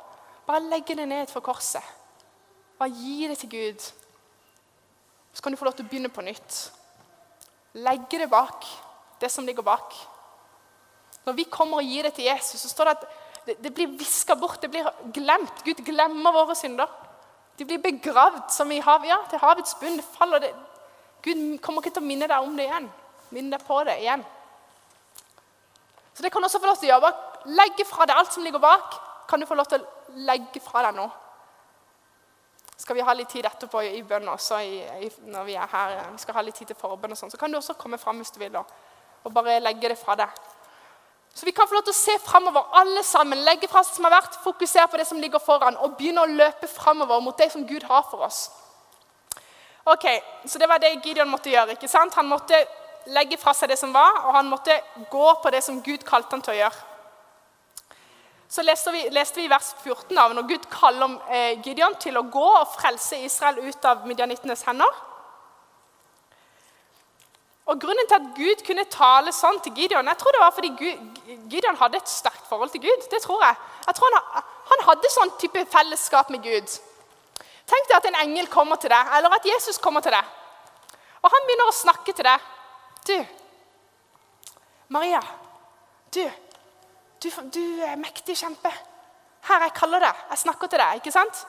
[0.45, 1.85] Bare legge det ned for korset.
[2.77, 3.87] Bare gi det til Gud.
[5.33, 6.61] Så kan du få lov til å begynne på nytt
[7.73, 8.67] legge det bak,
[9.21, 9.95] det som ligger bak.
[11.25, 13.05] Når vi kommer og gir det til Jesus, så står det at
[13.47, 15.63] det, det blir viska bort, det blir glemt.
[15.65, 16.91] Gud glemmer våre synder.
[17.59, 19.99] De blir begravd som i havet, ja, til havets bunn.
[20.01, 20.53] Det faller det.
[21.25, 22.91] Gud kommer ikke til å minne deg om det igjen.
[23.31, 24.23] Minne deg på det igjen.
[26.15, 27.15] Så det kan også få lov til å gjøre.
[27.57, 29.01] Legge fra deg alt som ligger bak.
[29.31, 31.11] Kan du få lov til å legge fra deg nå
[32.81, 35.99] skal vi ha litt tid etterpå i bønn også, i, i, når vi er her.
[36.15, 37.33] Vi skal ha litt tid til forbønn og sånn.
[37.33, 40.39] Så kan du også komme fram hvis du vil, og, bare legge det fra deg.
[41.37, 43.45] Så vi kan få lov til å se framover, alle sammen.
[43.47, 46.33] Legge fra seg som har vært, fokusere på det som ligger foran, og begynne å
[46.33, 48.49] løpe framover mot det som Gud har for oss.
[49.85, 50.05] Ok,
[50.47, 51.73] Så det var det Gideon måtte gjøre.
[51.73, 52.15] ikke sant?
[52.15, 52.67] Han måtte
[53.07, 56.31] legge fra seg det som var, og han måtte gå på det som Gud kalte
[56.31, 56.91] han til å gjøre
[58.51, 62.47] så leste vi, i vers 14 av når Gud kaller eh, Gideon til å gå
[62.59, 64.97] og frelse Israel ut av midjanittenes hender.
[67.71, 70.73] Og Grunnen til at Gud kunne tale sånn til Gideon, jeg tror det var fordi
[70.81, 71.21] Gud,
[71.53, 73.07] Gideon hadde et sterkt forhold til Gud.
[73.13, 73.55] Det tror jeg.
[73.87, 76.75] Jeg tror han, han hadde sånn type fellesskap med Gud.
[77.71, 80.37] Tenk deg at en engel kommer til deg, eller at Jesus kommer til deg.
[81.21, 82.49] Og han begynner å snakke til deg.
[83.07, 83.17] Du,
[84.91, 85.21] Maria.
[86.11, 86.23] Du,
[87.23, 88.73] du, du er mektig kjempe.
[89.47, 90.25] Her, jeg kaller deg.
[90.33, 90.99] Jeg snakker til deg.
[90.99, 91.45] ikke sant?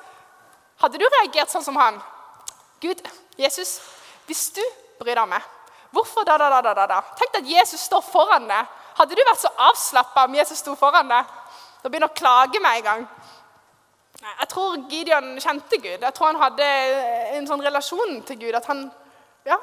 [0.83, 1.97] Hadde du reagert sånn som han?
[2.81, 3.01] Gud,
[3.39, 3.79] Jesus,
[4.29, 4.61] hvis du
[5.01, 5.47] bryr deg om meg,
[5.93, 7.01] hvorfor da, da, da, da, da?
[7.17, 8.77] Tenk deg at Jesus står foran deg.
[8.99, 11.35] Hadde du vært så avslappa om Jesus sto foran deg?
[11.81, 13.05] Da begynner å klage med en gang.
[14.21, 16.03] Jeg tror Gideon kjente Gud.
[16.03, 16.65] Jeg tror han hadde
[17.37, 18.85] en sånn relasjon til Gud at han
[19.47, 19.57] ja,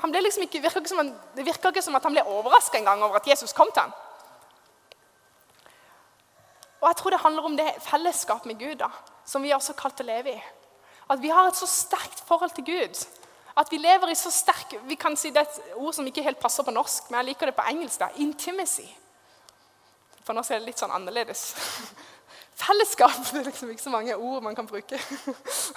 [0.00, 2.24] han ble liksom ikke, virker ikke som han, Det virka ikke som at han ble
[2.28, 3.92] overraska over at Jesus kom til ham.
[6.82, 8.88] Og jeg tror det handler om det fellesskap med Gud da,
[9.24, 10.40] som vi er også kalt til å leve i.
[11.10, 13.04] At vi har et så sterkt forhold til Gud.
[13.56, 16.24] At vi lever i så sterk Vi kan si det er et ord som ikke
[16.24, 18.00] helt passer på norsk, men jeg liker det på engelsk.
[18.00, 18.88] da, Intimacy.
[20.24, 21.52] For norsk er det litt sånn annerledes.
[22.58, 25.00] Fellesskap det er liksom ikke så mange ord man kan bruke.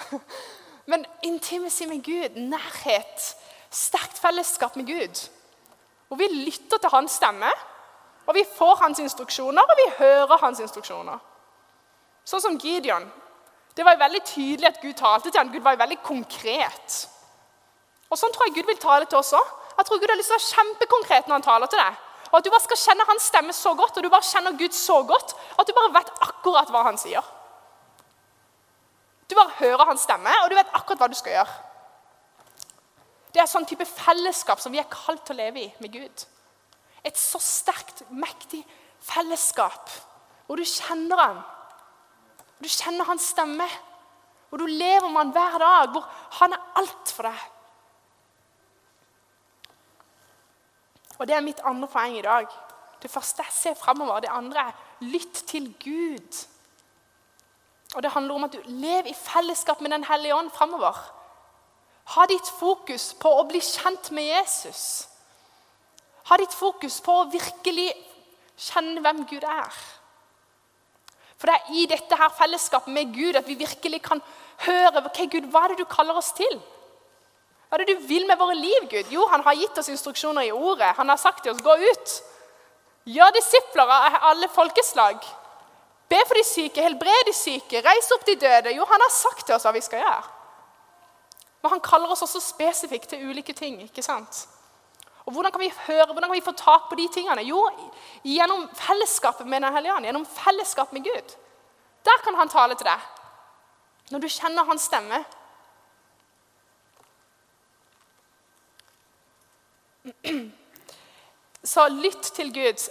[0.90, 3.32] Men intimacy med Gud, nærhet,
[3.70, 5.28] sterkt fellesskap med Gud.
[6.08, 7.50] Hvor vi lytter til hans stemme
[8.26, 11.18] og vi får hans instruksjoner, og vi hører hans instruksjoner.
[12.26, 13.06] Sånn som Gideon.
[13.76, 15.52] Det var jo veldig tydelig at Gud talte til ham.
[15.52, 16.96] Gud var jo veldig konkret.
[18.10, 19.52] Og Sånn tror jeg Gud vil tale til oss òg.
[19.76, 22.02] Jeg tror Gud har lyst til å være kjempekonkret når han taler til deg.
[22.30, 24.74] Og at du bare skal kjenne hans stemme så godt, og du bare kjenner Gud
[24.74, 27.24] så godt at du bare vet akkurat hva han sier.
[29.26, 31.56] Du bare hører hans stemme, og du vet akkurat hva du skal gjøre.
[33.34, 36.26] Det er sånn type fellesskap som vi er kalt til å leve i med Gud.
[37.06, 38.62] Et så sterkt, mektig
[39.04, 39.90] fellesskap
[40.46, 41.42] hvor du kjenner han.
[42.62, 43.66] Du kjenner hans stemme.
[44.48, 45.92] Hvor du lever med han hver dag.
[45.92, 46.06] Hvor
[46.38, 47.44] han er alt for deg.
[51.18, 52.46] Og Det er mitt andre poeng i dag.
[53.02, 54.20] Det første er se framover.
[54.20, 56.46] Det andre er lytt til Gud.
[57.94, 60.96] Og Det handler om at du lever i fellesskap med Den hellige ånd framover.
[62.04, 65.08] Ha ditt fokus på å bli kjent med Jesus.
[66.28, 67.92] Ha ditt fokus på å virkelig
[68.56, 69.72] kjenne hvem Gud er.
[71.36, 74.22] For det er i dette her fellesskapet med Gud at vi virkelig kan
[74.64, 76.60] høre ok, Gud, hva er det du kaller oss til.
[77.66, 79.10] Hva er det du vil med våre liv, Gud?
[79.10, 80.92] Jo, han har gitt oss instruksjoner i ordet.
[80.98, 82.14] Han har sagt til oss gå ut.
[83.10, 85.18] Gjør disipler av alle folkeslag.
[86.10, 88.74] Be for de syke, helbred de syke, reis opp de døde.
[88.76, 90.34] Jo, han har sagt til oss hva vi skal gjøre.
[91.62, 93.80] Men han kaller oss også spesifikt til ulike ting.
[93.82, 94.44] ikke sant?
[95.26, 97.42] Og Hvordan kan vi høre, hvordan kan vi få tak på de tingene?
[97.42, 97.64] Jo,
[98.22, 100.06] gjennom fellesskapet med Den hellige ånd.
[100.06, 101.34] Gjennom fellesskap med Gud.
[102.06, 103.00] Der kan han tale til deg.
[104.10, 105.24] Når du kjenner hans stemme.
[111.72, 112.88] Så lytt til Gud.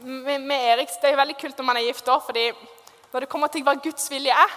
[0.00, 2.52] med, Erik, Det er veldig kult når man er gift òg, fordi
[3.12, 4.54] når det kommer til hva Guds vilje er,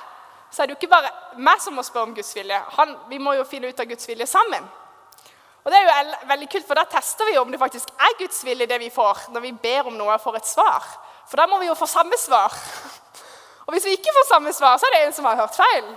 [0.51, 2.59] så er det jo ikke bare meg som må spørre om Guds vilje.
[2.77, 4.63] Han, vi må jo finne ut av Guds vilje sammen.
[5.63, 8.17] Og det er jo veldig kult, for Da tester vi jo om det faktisk er
[8.19, 10.83] Guds vilje det vi får, når vi ber om noe og får et svar.
[11.27, 12.55] For da må vi jo få samme svar.
[13.67, 15.89] Og hvis vi ikke får samme svar, så er det en som har hørt feil.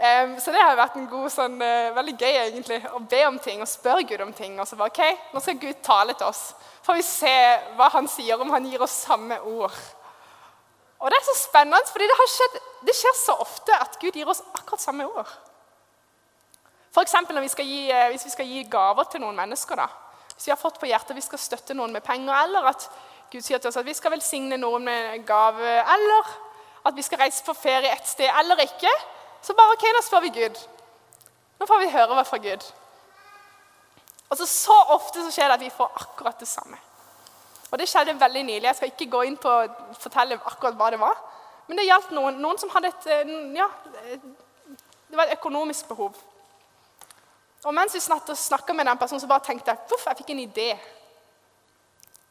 [0.00, 3.36] Um, så det har vært en god, sånn, uh, veldig gøy egentlig, å be om
[3.42, 4.54] ting og spørre Gud om ting.
[4.56, 6.54] Og så bare, ok, Nå skal Gud tale til oss.
[6.86, 7.34] Får vi se
[7.76, 9.76] hva han sier, om han gir oss samme ord.
[11.00, 14.42] Og det er så spennende, fordi det, det skjer så ofte at Gud gir oss
[14.56, 15.28] akkurat samme ord.
[16.90, 17.14] F.eks.
[17.14, 19.76] Eh, hvis vi skal gi gaver til noen mennesker.
[19.76, 19.86] da.
[20.34, 22.88] Hvis vi har fått på hjertet vi skal støtte noen med penger, eller at
[23.30, 26.36] Gud sier til oss at vi skal velsigne noen med gave, eller
[26.88, 28.90] at vi skal reise på ferie et sted eller ikke,
[29.42, 30.60] så bare ok, nå spør vi Gud.
[31.60, 32.64] Nå får vi høre hva fra Gud.
[34.30, 36.78] Og så, ofte så skjer det at vi får akkurat det samme.
[37.70, 38.66] Og Det skjedde veldig nylig.
[38.66, 41.18] Jeg skal ikke gå inn på å fortelle akkurat hva det var.
[41.68, 43.68] Men det gjaldt noen, noen som hadde et eh, ja,
[45.10, 46.16] det var et økonomisk behov.
[47.64, 50.42] Og Mens vi snakka med den personen, så bare tenkte jeg puff, jeg fikk en
[50.46, 50.70] idé.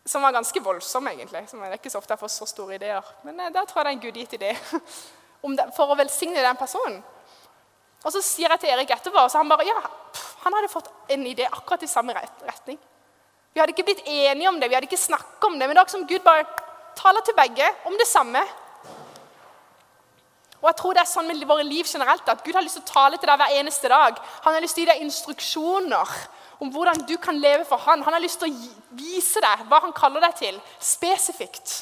[0.06, 1.46] Som var ganske voldsom, egentlig.
[1.52, 3.14] Det er ikke så ofte jeg får så store ideer.
[3.24, 4.56] Men der da tror jeg det er en gudgitt idé
[5.76, 7.00] for å velsigne den personen.
[8.04, 9.80] Og Så sier jeg til Erik etterpå, og så han bare ja,
[10.44, 12.80] han hadde fått en idé akkurat i samme retning.
[13.54, 15.84] Vi hadde ikke blitt enige om det, vi hadde ikke snakket om det, men det
[15.84, 16.46] er som Gud bare
[16.96, 18.44] taler til begge om det samme.
[20.60, 22.86] Og jeg tror det er sånn med våre liv generelt, at Gud har lyst til
[22.86, 24.18] å tale til deg hver eneste dag.
[24.46, 26.16] Han har lyst til å gi deg instruksjoner
[26.60, 28.04] om hvordan du kan leve for han.
[28.04, 31.76] Han har lyst til å vise deg hva han kaller deg til, spesifikt.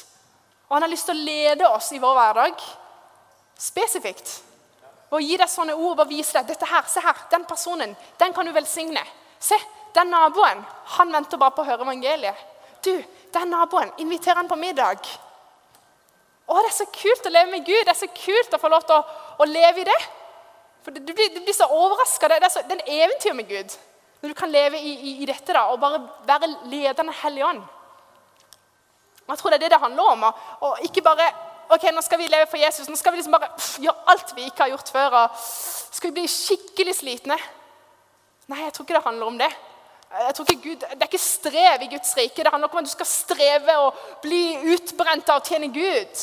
[0.68, 2.62] Og han har lyst til å lede oss i vår hverdag
[3.58, 4.30] spesifikt.
[5.08, 8.34] Å gi deg sånne ord og vise deg dette her, se her, den personen, den
[8.36, 9.02] kan du velsigne.
[9.40, 9.56] Se,
[9.96, 10.60] den naboen
[10.98, 12.44] han venter bare på å høre evangeliet.
[12.84, 12.92] Du,
[13.34, 15.00] den naboen, inviter han på middag.
[16.48, 17.82] Å, Det er så kult å leve med Gud.
[17.84, 19.98] Det er så kult å få lov til å, å leve i det.
[20.84, 22.28] For Du blir, blir så overraska.
[22.28, 23.74] Det, det, er en eventyr med Gud.
[24.20, 27.66] Når du kan leve i, i, i dette da, og bare være ledende hellig ånd.
[29.28, 30.24] Jeg tror det er det det handler om.
[30.24, 31.28] Og, og, ikke bare
[31.74, 32.88] ok, nå skal vi leve for Jesus.
[32.88, 35.16] Nå skal vi liksom bare pff, gjøre alt vi ikke har gjort før.
[35.22, 37.38] og Skal vi bli skikkelig slitne?
[38.48, 39.50] Nei, jeg tror ikke det handler om det.
[40.08, 42.42] Jeg tror ikke Gud, Det er ikke strev i Guds rike.
[42.42, 44.42] Det handler ikke om at du skal streve og bli
[44.74, 46.22] utbrent av å tjene Gud.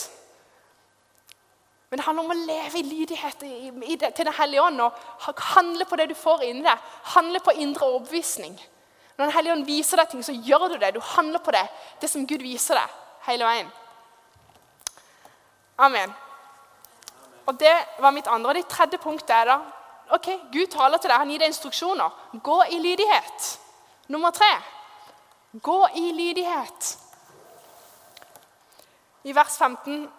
[1.89, 5.95] Men det handler om å leve i lydighet til Den hellige ånd og handle på
[5.95, 6.81] det du får inni deg.
[7.13, 8.57] Handle på indre overbevisning.
[9.17, 10.95] Når Den hellige ånd viser deg ting, så gjør du det.
[10.95, 11.67] Du handler på det.
[12.01, 12.97] Det som Gud viser deg
[13.29, 13.69] hele veien.
[15.77, 16.13] Amen.
[17.45, 18.49] Og Det var mitt andre.
[18.49, 19.59] Og det tredje punktet er da
[20.15, 22.09] ok, Gud taler til deg, han gir deg instruksjoner.
[22.43, 23.59] Gå i lydighet.
[24.07, 24.53] Nummer tre
[25.61, 26.97] gå i lydighet.
[29.23, 30.11] I vers 15,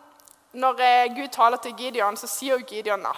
[0.52, 3.12] når eh, Gud taler til Gideon, så sier jo Gideon da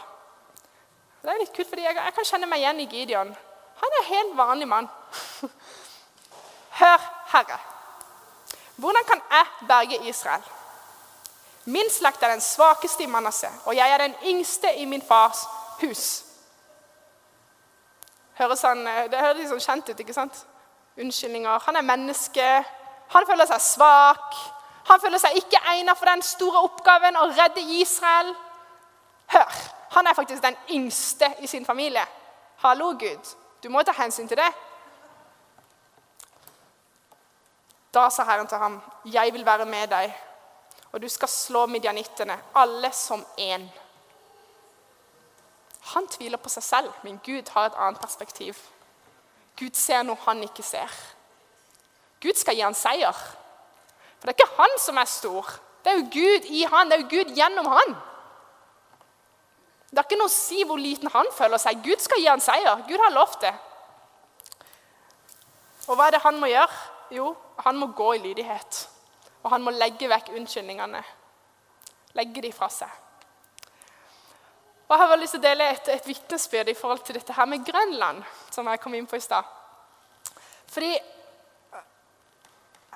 [1.22, 3.30] Det er litt kult, fordi jeg, kan kjenne meg igjen i Gideon.
[3.78, 4.88] Han er en helt vanlig mann.
[6.80, 7.58] Hør, Herre.
[8.76, 10.42] Hvordan kan jeg berge Israel?
[11.68, 15.44] Min slekt er den svakeste i Manasseh, og jeg er den yngste i min fars
[15.82, 16.04] hus.
[18.38, 20.46] Høres han, eh, det høres sånn kjent ut, ikke sant?
[20.98, 21.58] unnskyldninger.
[21.58, 22.64] Han er menneske.
[23.08, 24.36] Han føler seg svak.
[24.88, 28.32] Han føler seg ikke egnet for den store oppgaven å redde Israel.
[29.32, 29.58] Hør,
[29.96, 32.04] han er faktisk den yngste i sin familie.
[32.64, 33.34] Hallo, Gud.
[33.62, 34.48] Du må ta hensyn til det.
[37.94, 40.14] Da sa Herren til ham, 'Jeg vil være med deg,
[40.92, 43.68] og du skal slå midjanittene, alle som én.'
[45.94, 48.58] Han tviler på seg selv, men Gud har et annet perspektiv.
[49.56, 50.92] Gud ser noe han ikke ser.
[52.20, 53.14] Gud skal gi han seier.
[54.18, 55.48] For det er ikke han som er stor.
[55.84, 57.96] Det er jo Gud i han, det er jo Gud gjennom han.
[59.88, 61.80] Det er ikke noe å si hvor liten han føler seg.
[61.84, 62.84] Gud skal gi han seier.
[62.88, 63.54] Gud har lovt det.
[65.88, 66.80] Og hva er det han må gjøre?
[67.16, 67.30] Jo,
[67.64, 68.82] han må gå i lydighet.
[69.42, 71.02] Og han må legge vekk unnskyldningene.
[72.18, 72.90] Legge de fra seg.
[74.88, 77.46] Og Jeg har lyst til å dele et, et vitnesbyrd i forhold til dette her
[77.46, 79.44] med Grønland, som jeg kom inn på i stad.
[80.68, 80.94] Fordi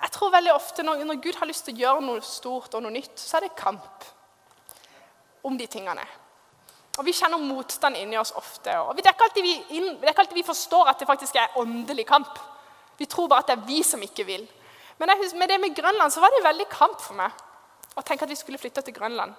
[0.02, 2.82] jeg tror veldig ofte når, når, Gud har lyst til å gjøre noe stort og
[2.82, 4.08] noe nytt, så er det kamp
[5.46, 6.06] om de tingene.
[6.98, 8.72] Og Vi kjenner motstand inni oss ofte.
[8.80, 11.54] og Det er ikke alltid vi, inn, ikke alltid vi forstår at det faktisk er
[11.60, 12.40] åndelig kamp.
[12.98, 14.48] Vi tror bare at det er vi som ikke vil.
[14.98, 17.40] Men jeg, med det med Grønland så var det veldig kamp for meg
[17.96, 19.34] å tenke at vi skulle flytte til Grønland.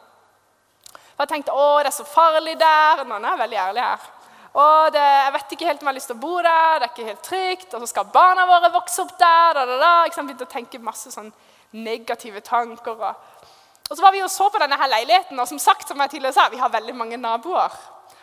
[1.13, 3.03] For Jeg tenkte å, det er så farlig der.
[3.05, 4.11] Nå er jeg veldig ærlig her.
[4.53, 6.85] Og det, Jeg vet ikke helt om jeg har lyst til å bo der, det
[6.85, 7.73] er ikke helt trygt.
[7.73, 9.57] Og så skal barna våre vokse opp der.
[9.57, 9.93] Da, da, da.
[10.05, 11.31] Jeg begynte å tenke masse sånn
[11.73, 12.97] negative tanker.
[12.97, 13.49] Og,
[13.89, 16.15] og, så var vi og så på denne her leiligheten, og som sagt, som jeg
[16.15, 17.73] tidligere sa, vi har veldig mange naboer.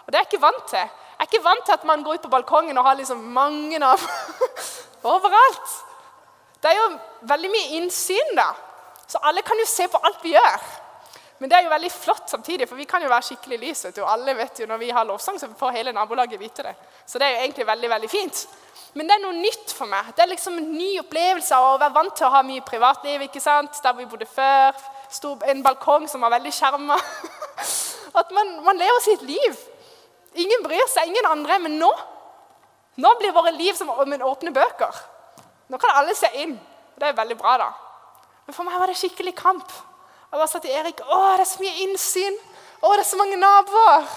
[0.07, 0.87] Og det er jeg ikke vant til.
[1.20, 3.78] Jeg er ikke vant til at man går ut på balkongen og har liksom mange
[3.83, 4.61] naboer
[5.14, 5.78] overalt.
[6.61, 6.90] Det er jo
[7.30, 8.50] veldig mye innsyn, da.
[9.08, 10.70] Så alle kan jo se på alt vi gjør.
[11.40, 13.84] Men det er jo veldig flott samtidig, for vi kan jo være skikkelig lys.
[13.86, 14.02] vet du.
[14.04, 16.74] Alle vet jo Når vi har lovsang, så får hele nabolaget vite det.
[17.06, 18.48] Så det er jo egentlig veldig veldig fint.
[18.92, 20.12] Men det er noe nytt for meg.
[20.16, 23.22] Det er liksom en ny opplevelse av å være vant til å ha mye privatliv.
[23.22, 23.80] ikke sant?
[23.82, 24.76] Der vi bodde før.
[25.48, 26.98] En balkong som var veldig skjerma.
[28.20, 29.56] At man, man, lever sitt liv.
[30.34, 31.58] Ingen bryr seg, ingen andre.
[31.58, 31.92] Men nå
[33.00, 34.96] nå blir våre liv som åpne bøker.
[35.70, 36.56] Nå kan alle se inn.
[36.56, 37.70] Og det er veldig bra, da.
[38.46, 39.70] Men for meg var det skikkelig kamp.
[40.30, 42.38] Jeg bare sa til Erik å, det er så mye innsyn.
[42.80, 44.08] Å, det er så mange naboer.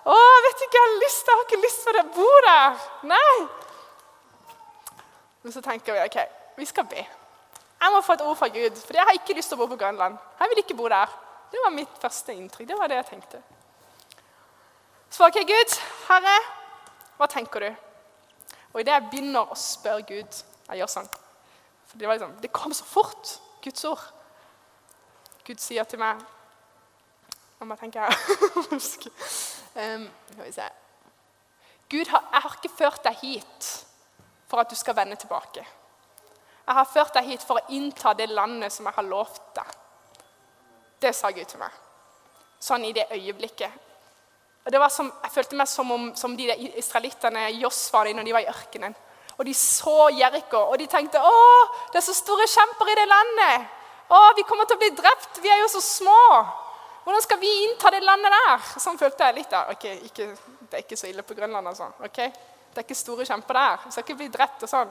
[0.00, 2.84] Å, jeg vet ikke, jeg har lyst, jeg har ikke lyst til å bo der.
[3.10, 3.34] Nei.
[5.42, 6.18] Men så tenker vi ok,
[6.60, 7.04] vi skal be.
[7.80, 9.70] Jeg må få et ord fra Gud, for jeg har ikke lyst til å bo
[9.72, 10.18] på Grønland.
[10.40, 11.12] Jeg vil ikke bo der.
[11.50, 12.68] Det var mitt første inntrykk.
[12.68, 13.40] Det var det jeg tenkte.
[15.10, 16.36] Så ok, Gud, Herre,
[17.18, 17.70] hva tenker du?
[18.70, 21.08] Og idet jeg begynner å spørre Gud Jeg gjør sånn.
[21.90, 24.02] For det, var liksom, det kom så fort, Guds ord.
[25.46, 26.20] Gud sier til meg
[27.58, 28.06] Nå må jeg tenke
[28.90, 30.68] Skal vi se
[31.90, 33.70] Gud, har, jeg har ikke ført deg hit
[34.50, 35.62] for at du skal vende tilbake.
[36.66, 39.72] Jeg har ført deg hit for å innta det landet som jeg har lovt deg.
[41.02, 41.74] Det sa Gud til meg.
[42.62, 43.74] Sånn i det øyeblikket.
[44.64, 46.46] Og det var som, Jeg følte meg som om som de
[46.78, 48.94] israelittene Josfa når de var i ørkenen.
[49.40, 51.36] Og de så Jeriko, og de tenkte å,
[51.88, 53.70] det er så store kjemper i det landet.
[54.12, 55.38] Å, vi kommer til å bli drept.
[55.40, 56.16] Vi er jo så små.
[57.06, 58.66] Hvordan skal vi innta det landet der?
[58.82, 59.70] Sånn følte jeg litt der.
[59.72, 60.26] Ok, ikke,
[60.60, 61.70] Det er ikke så ille på Grønland.
[61.70, 61.88] altså.
[62.04, 62.18] ok?
[62.74, 63.78] Det er ikke store kjemper der.
[63.86, 64.90] Vi skal ikke bli drept og sånn.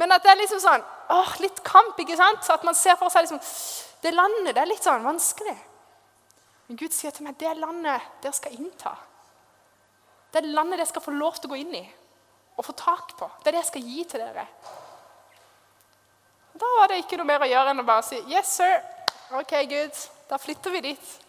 [0.00, 2.00] Men at det er liksom sånn, åh, litt kamp.
[2.00, 2.40] ikke sant?
[2.46, 3.42] Så at man ser for seg liksom,
[4.00, 5.58] Det landet det er litt sånn vanskelig.
[6.68, 8.94] Men Gud sier til meg det landet dere skal innta.
[10.32, 11.84] Det landet dere skal få lov til å gå inn i
[12.56, 13.30] og få tak på.
[13.40, 14.46] Det er det jeg skal gi til dere.
[16.54, 18.82] Da var det ikke noe mer å gjøre enn å bare si 'Yes, sir'.
[19.34, 21.20] Ok, Gud, da flytter vi dit.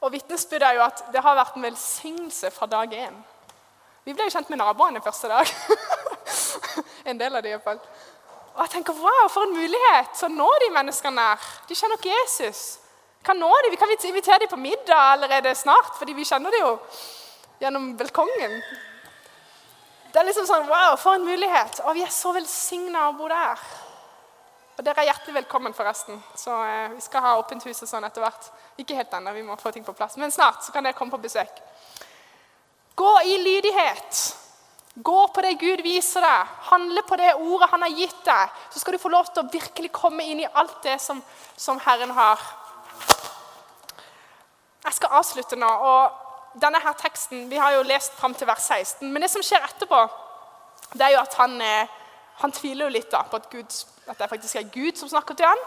[0.00, 3.14] Og Vitnesbyrdet er jo at det har vært en velsignelse fra dag én.
[4.04, 5.46] Vi ble jo kjent med naboene første dag.
[7.10, 7.80] en del av dem iallfall.
[8.54, 10.14] Og jeg tenker, wow, For en mulighet!
[10.18, 11.48] Så nå de menneskene her.
[11.68, 12.78] De kjenner ikke Jesus.
[13.24, 16.60] Kan nå de, Vi kan invitere dem på middag allerede snart, fordi vi kjenner dem
[16.60, 16.78] jo
[17.60, 18.62] gjennom balkongen.
[20.12, 21.82] Det er liksom sånn Wow, for en mulighet!
[21.84, 23.60] Og vi er så velsigna å bo der.
[24.78, 26.20] Og dere er hjertelig velkommen, forresten.
[26.38, 28.50] Så eh, Vi skal ha åpent hus og sånn etter hvert.
[28.80, 30.16] Ikke helt ennå, vi må få ting på plass.
[30.16, 31.60] Men snart så kan dere komme på besøk.
[32.98, 34.22] Gå i lydighet.
[34.94, 36.54] Gå på det Gud viser deg.
[36.70, 38.54] Handle på det ordet han har gitt deg.
[38.72, 41.20] Så skal du få lov til å virkelig komme inn i alt det som,
[41.56, 42.40] som Herren har.
[44.86, 45.68] Jeg skal avslutte nå.
[45.68, 49.12] og denne her teksten, Vi har jo lest fram til vers 16.
[49.12, 50.08] Men det som skjer etterpå,
[50.92, 51.88] det er jo at han, eh,
[52.36, 55.34] han tviler jo litt da, på at, Gud, at, det faktisk er Gud som snakker
[55.34, 55.58] til han.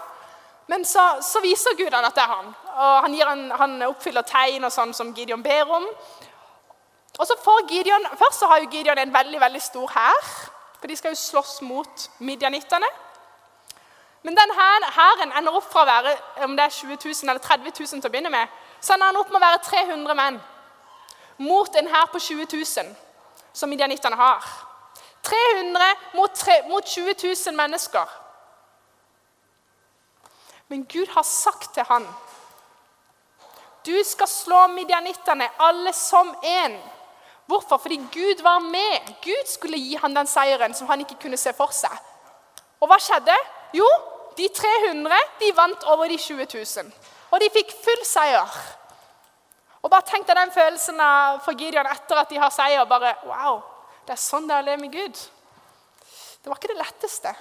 [0.67, 2.53] Men så, så viser Gud han at det er han.
[2.71, 5.87] Og han, han, han oppfyller tegn og sånn som Gideon ber om.
[7.19, 10.33] Og så får Gideon, Først så har jo Gideon en veldig veldig stor hær.
[10.79, 12.87] For de skal jo slåss mot midjanittene.
[14.23, 16.15] Men den hæren ender opp fra å være
[16.45, 18.49] om det er 20 000 eller 30 000 til å begynne med,
[18.81, 20.37] så ender han opp med å være 300 menn
[21.41, 22.95] mot en hær på 20 000
[23.53, 24.45] som midianittene har.
[25.23, 28.17] 300 mot, 3, mot 20 000 mennesker.
[30.67, 32.07] Men Gud har sagt til han,
[33.85, 36.77] du skal slå midjanittene, alle som én.
[37.45, 37.77] Hvorfor?
[37.77, 39.13] Fordi Gud var med.
[39.23, 41.97] Gud skulle gi han den seieren som han ikke kunne se for seg.
[42.79, 43.35] Og hva skjedde?
[43.73, 43.87] Jo,
[44.37, 46.93] de 300 de vant over de 20 000.
[47.31, 48.61] Og de fikk full seier.
[49.81, 50.99] Og bare tenk deg den følelsen
[51.45, 52.85] for Gideon etter at de har seier.
[52.85, 53.61] bare, wow,
[54.05, 55.17] Det er sånn det er å leve med Gud.
[56.41, 57.33] Det var ikke det letteste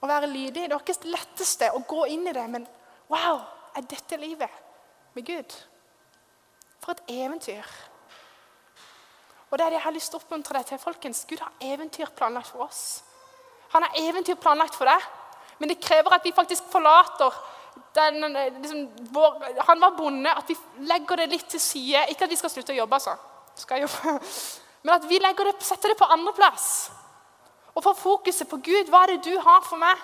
[0.00, 0.68] å være lydig.
[0.68, 2.46] Det var ikke det letteste å gå inn i det.
[2.48, 2.66] Men
[3.10, 3.42] wow,
[3.76, 4.50] er dette livet
[5.14, 5.54] med Gud?
[6.80, 7.66] For et eventyr.
[9.50, 10.78] Og det er det jeg har lyst til å oppmuntre deg til.
[10.78, 11.24] folkens.
[11.28, 13.02] Gud har eventyr planlagt for oss.
[13.74, 15.08] Han har eventyr planlagt for deg.
[15.58, 17.34] Men det krever at vi faktisk forlater
[17.94, 20.30] den, liksom, vår, Han var bonde.
[20.30, 22.06] At vi legger det litt til side.
[22.10, 23.16] Ikke at vi skal slutte å jobbe, altså.
[23.80, 24.16] Jobbe.
[24.82, 26.90] Men at vi det, setter det på andreplass.
[27.74, 28.88] Og får fokuset på Gud.
[28.88, 29.98] Hva er det du har for meg?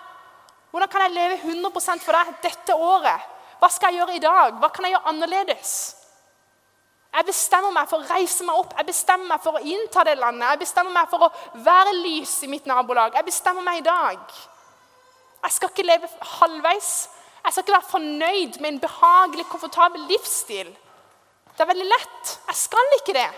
[0.70, 3.32] Hvordan kan jeg leve 100 for deg dette året?
[3.60, 4.58] Hva skal jeg gjøre i dag?
[4.60, 5.72] Hva kan jeg gjøre annerledes?
[7.16, 10.18] Jeg bestemmer meg for å reise meg opp, jeg bestemmer meg for å innta det
[10.20, 10.50] landet.
[10.50, 11.30] Jeg bestemmer meg for å
[11.64, 13.16] være lys i mitt nabolag.
[13.16, 14.34] Jeg bestemmer meg i dag.
[15.46, 16.90] Jeg skal ikke leve halvveis.
[17.46, 20.72] Jeg skal ikke være fornøyd med en behagelig, komfortabel livsstil.
[21.54, 22.32] Det er veldig lett.
[22.48, 23.28] Jeg skal ikke det.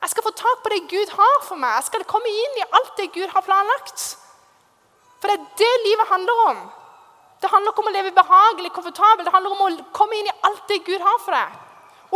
[0.00, 1.76] Jeg skal få tak på det Gud har for meg.
[1.76, 4.06] Jeg skal komme inn i alt det Gud har planlagt.
[5.20, 6.64] For det er det livet handler om.
[7.42, 9.28] Det handler ikke om å leve behagelig, komfortabel.
[9.28, 11.60] Det handler om å komme inn i alt det Gud har for deg.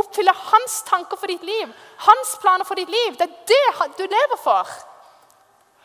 [0.00, 1.72] Oppfylle hans tanker for ditt liv,
[2.08, 3.16] hans planer for ditt liv.
[3.20, 4.78] Det er det du lever for.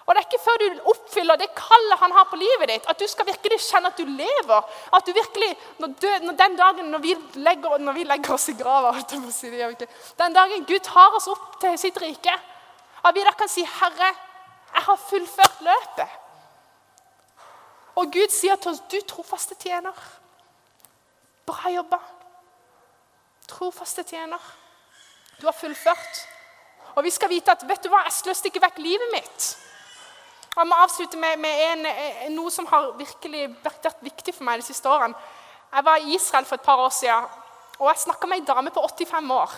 [0.05, 2.99] Og det er ikke før du oppfyller det kallet han har på livet ditt, at
[2.99, 4.73] du skal virkelig kjenne at du lever.
[4.91, 8.49] At du virkelig, når, død, når Den dagen når vi, legger, når vi legger oss
[8.51, 8.91] i grava
[10.19, 12.35] Den dagen Gud tar oss opp til sitt rike,
[13.03, 14.11] at vi da kan si 'Herre,
[14.73, 16.19] jeg har fullført løpet'.
[17.95, 20.03] Og Gud sier til oss 'Du trofaste tjener'.
[21.45, 21.99] Bra jobba.
[23.47, 24.39] Trofaste tjener.
[25.41, 26.27] Du har fullført.
[26.95, 29.62] Og vi skal vite at vet du hva, jeg sløste ikke vekk livet mitt.
[30.53, 34.61] Jeg må avslutte med, med en, eh, noe som har virkelig vært viktig for meg
[34.61, 35.17] de siste årene.
[35.73, 37.25] Jeg var i Israel for et par år siden,
[37.79, 39.55] og jeg snakka med ei dame på 85 år.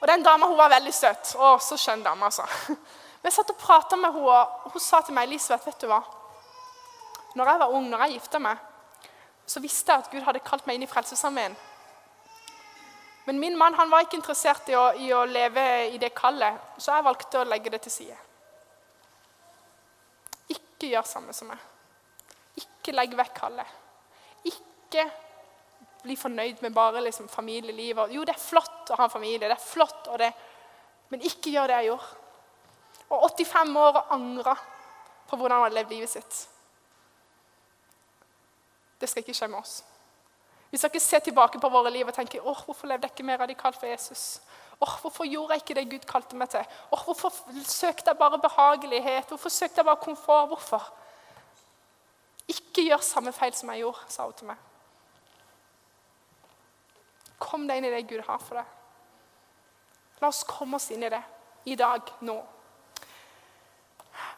[0.00, 1.32] Og Den dama hun var veldig søt.
[1.40, 2.44] Å, så skjønn dame, altså.
[3.18, 5.88] Men jeg satt og prata med henne, og hun sa til meg Elisabeth, vet du
[5.90, 6.02] hva?
[7.34, 8.60] Når jeg var ung, når jeg gifta meg,
[9.48, 11.56] så visste jeg at Gud hadde kalt meg inn i Frelsesarmeen.
[13.26, 16.60] Men min mann han var ikke interessert i å, i å leve i det kallet,
[16.76, 18.27] så jeg valgte å legge det til side.
[20.78, 21.62] Ikke gjør samme som meg.
[22.54, 23.72] Ikke legg vekk kallet.
[24.46, 25.02] Ikke
[26.04, 28.14] bli fornøyd med bare liksom familielivet.
[28.14, 30.30] Jo, det er flott å ha familie, det er flott, det,
[31.10, 32.06] men ikke gjør det jeg gjorde.
[33.08, 34.54] Og 85 år og angra
[35.26, 36.38] på hvordan han hadde levd livet sitt.
[39.02, 39.74] Det skal ikke skje med oss.
[40.70, 43.26] Vi skal ikke se tilbake på våre liv og tenke åh, hvorfor levde jeg ikke
[43.26, 44.38] mer radikalt for Jesus?
[44.80, 46.64] Åh, Hvorfor gjorde jeg ikke det Gud kalte meg til?
[46.92, 47.32] Åh, Hvorfor
[47.64, 49.28] søkte jeg bare behagelighet?
[49.28, 50.48] Hvorfor søkte jeg bare komfort?
[50.48, 50.92] Hvorfor?
[52.48, 54.56] Ikke gjør samme feil som jeg gjorde, sa hun til meg.
[57.38, 58.76] Kom deg inn i det Gud har for deg.
[60.20, 61.22] La oss komme oss inn i det
[61.68, 62.36] i dag, nå.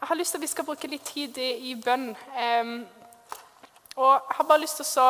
[0.00, 2.10] Jeg har lyst til at vi skal bruke litt tid i, i bønn.
[2.10, 2.74] Um,
[3.96, 5.08] og jeg har bare lyst til å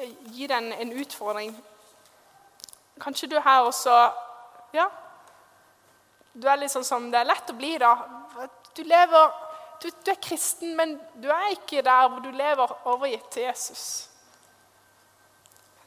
[0.00, 1.54] eh, gi deg en, utfordring.
[3.00, 3.96] Kanskje du er her og så
[4.72, 4.88] Ja.
[6.32, 7.92] Du er litt sånn som det er lett å bli, da.
[8.72, 9.32] Du lever
[9.82, 13.84] du, du, er kristen, men du er ikke der hvor du lever overgitt til Jesus.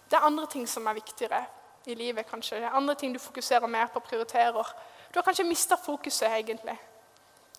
[0.09, 1.41] Det er andre ting som er viktigere
[1.87, 2.59] i livet, kanskje.
[2.59, 4.73] Det er andre ting du fokuserer mer på prioriterer.
[5.13, 6.75] Du har kanskje mista fokuset, egentlig,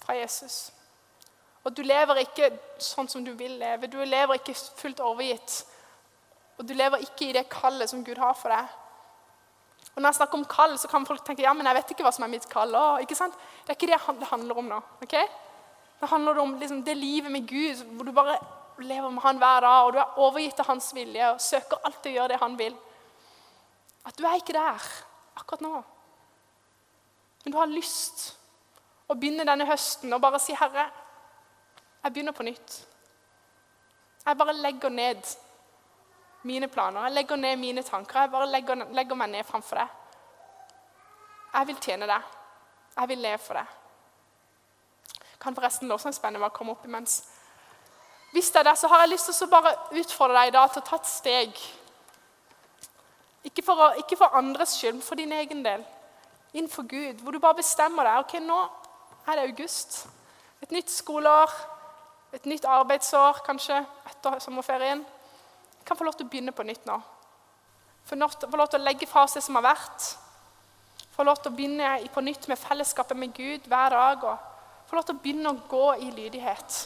[0.05, 0.72] fra Jesus.
[1.64, 3.89] Og du lever ikke sånn som du vil leve.
[3.91, 5.64] Du lever ikke fullt overgitt.
[6.61, 8.77] Og du lever ikke i det kallet som Gud har for deg.
[9.97, 12.05] Og Når jeg snakker om kall, så kan folk tenke ja, men jeg vet ikke
[12.05, 12.74] hva som er mitt kall.
[12.76, 13.36] Å, ikke sant?
[13.64, 14.80] Det er ikke det det handler om nå.
[15.03, 15.16] ok?
[16.01, 18.36] Det handler om liksom, det livet med Gud hvor du bare
[18.78, 22.11] lever med Han hver dag, og du er overgitt til Hans vilje og søker alltid
[22.12, 22.76] å gjøre det Han vil.
[24.07, 24.84] At du er ikke der
[25.40, 25.72] akkurat nå.
[27.44, 28.34] Men du har lyst
[29.09, 30.90] å begynne denne høsten og bare si, 'Herre,
[32.05, 32.84] jeg begynner på nytt.'
[34.26, 35.22] Jeg bare legger ned
[36.47, 37.09] mine planer.
[37.09, 38.20] Jeg legger ned mine tanker.
[38.20, 39.88] Jeg bare legger, legger meg ned framfor deg.
[41.57, 42.34] Jeg vil tjene deg.
[42.97, 43.74] Jeg vil leve for deg.
[45.40, 47.20] Kan forresten lovsangsbandet bare komme opp imens?
[48.32, 50.72] Hvis det er det, så har jeg lyst til å bare utfordre deg i dag
[50.72, 51.61] til å ta et steg.
[53.47, 55.84] Ikke for, å, ikke for andres skyld, men for din egen del.
[56.53, 57.22] Innenfor Gud.
[57.22, 58.24] Hvor du bare bestemmer deg.
[58.24, 58.59] ok, Nå
[59.26, 60.07] er det august.
[60.62, 61.53] Et nytt skoleår.
[62.36, 63.78] Et nytt arbeidsår kanskje
[64.11, 65.05] etter sommerferien.
[65.87, 66.99] Kan få lov til å begynne på nytt nå.
[68.07, 70.11] Få lov til å legge fra seg som har vært.
[71.16, 74.24] Få lov til å begynne på nytt med fellesskapet med Gud hver dag.
[74.24, 76.80] og Få lov til å begynne å gå i lydighet.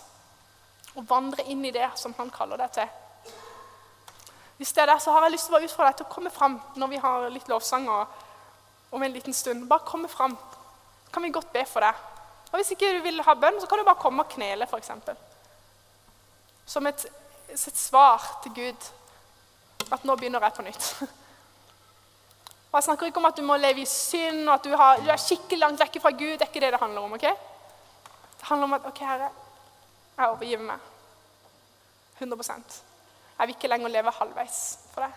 [0.95, 2.89] Og vandre inn i det som Han kaller deg til.
[4.61, 6.31] Hvis det er der, så har jeg lyst til å utfordre deg til å komme
[6.31, 9.65] fram når vi har litt lovsang om en liten stund.
[9.69, 10.37] Bare komme fram.
[11.07, 11.97] Så kan vi godt be for deg.
[12.51, 14.91] Og Hvis ikke du vil ha bønn, så kan du bare komme og knele, f.eks.
[16.67, 17.07] Som et,
[17.53, 18.91] et, svar til Gud.
[19.93, 20.91] At nå begynner jeg på nytt.
[22.71, 25.01] Og Jeg snakker ikke om at du må leve i synd og at du, har,
[25.03, 26.37] du er skikkelig langt vekk fra Gud.
[26.39, 27.17] Det er ikke det det handler om.
[27.19, 27.27] ok?
[28.41, 29.31] Det handler om at ok, Herre,
[30.19, 30.79] jeg overgir meg.
[32.21, 32.81] 100%
[33.41, 34.57] jeg vil ikke lenger leve halvveis
[34.93, 35.13] for deg.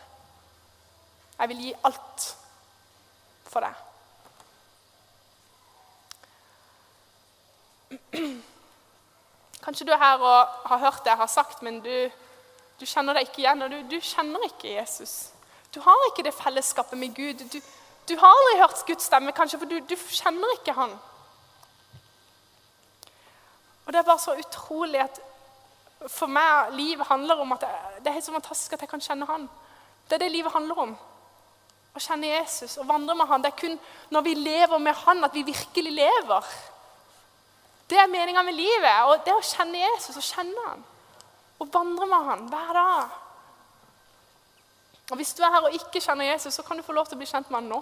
[1.40, 2.28] Jeg vil gi alt
[3.52, 3.76] for deg.
[9.66, 11.92] Kanskje du er her og har hørt det jeg har sagt, men du,
[12.80, 13.62] du kjenner deg ikke igjen.
[13.62, 15.32] og du, du, kjenner ikke Jesus.
[15.74, 17.44] Du har ikke det fellesskapet med Gud.
[17.54, 17.60] Du,
[18.10, 20.98] du har aldri hørt Guds stemme, kanskje, for du, kjenner ikke Han.
[23.86, 25.22] Og Det er bare så utrolig at
[26.12, 27.64] for meg livet handler om at
[28.04, 29.50] det er helt så fantastisk at jeg kan kjenne Han.
[30.10, 30.96] Det er det livet handler om.
[31.94, 33.44] Å kjenne Jesus og vandre med Han.
[33.44, 33.78] Det er kun
[34.12, 36.50] når vi lever med Han, at vi virkelig lever.
[37.90, 39.04] Det er meninga med livet.
[39.06, 40.84] og Det er å kjenne Jesus og kjenne Han.
[41.64, 43.18] Og vandre med Han hver dag.
[45.12, 47.16] Og Hvis du er her og ikke kjenner Jesus, så kan du få lov til
[47.16, 47.82] å bli kjent med Han nå.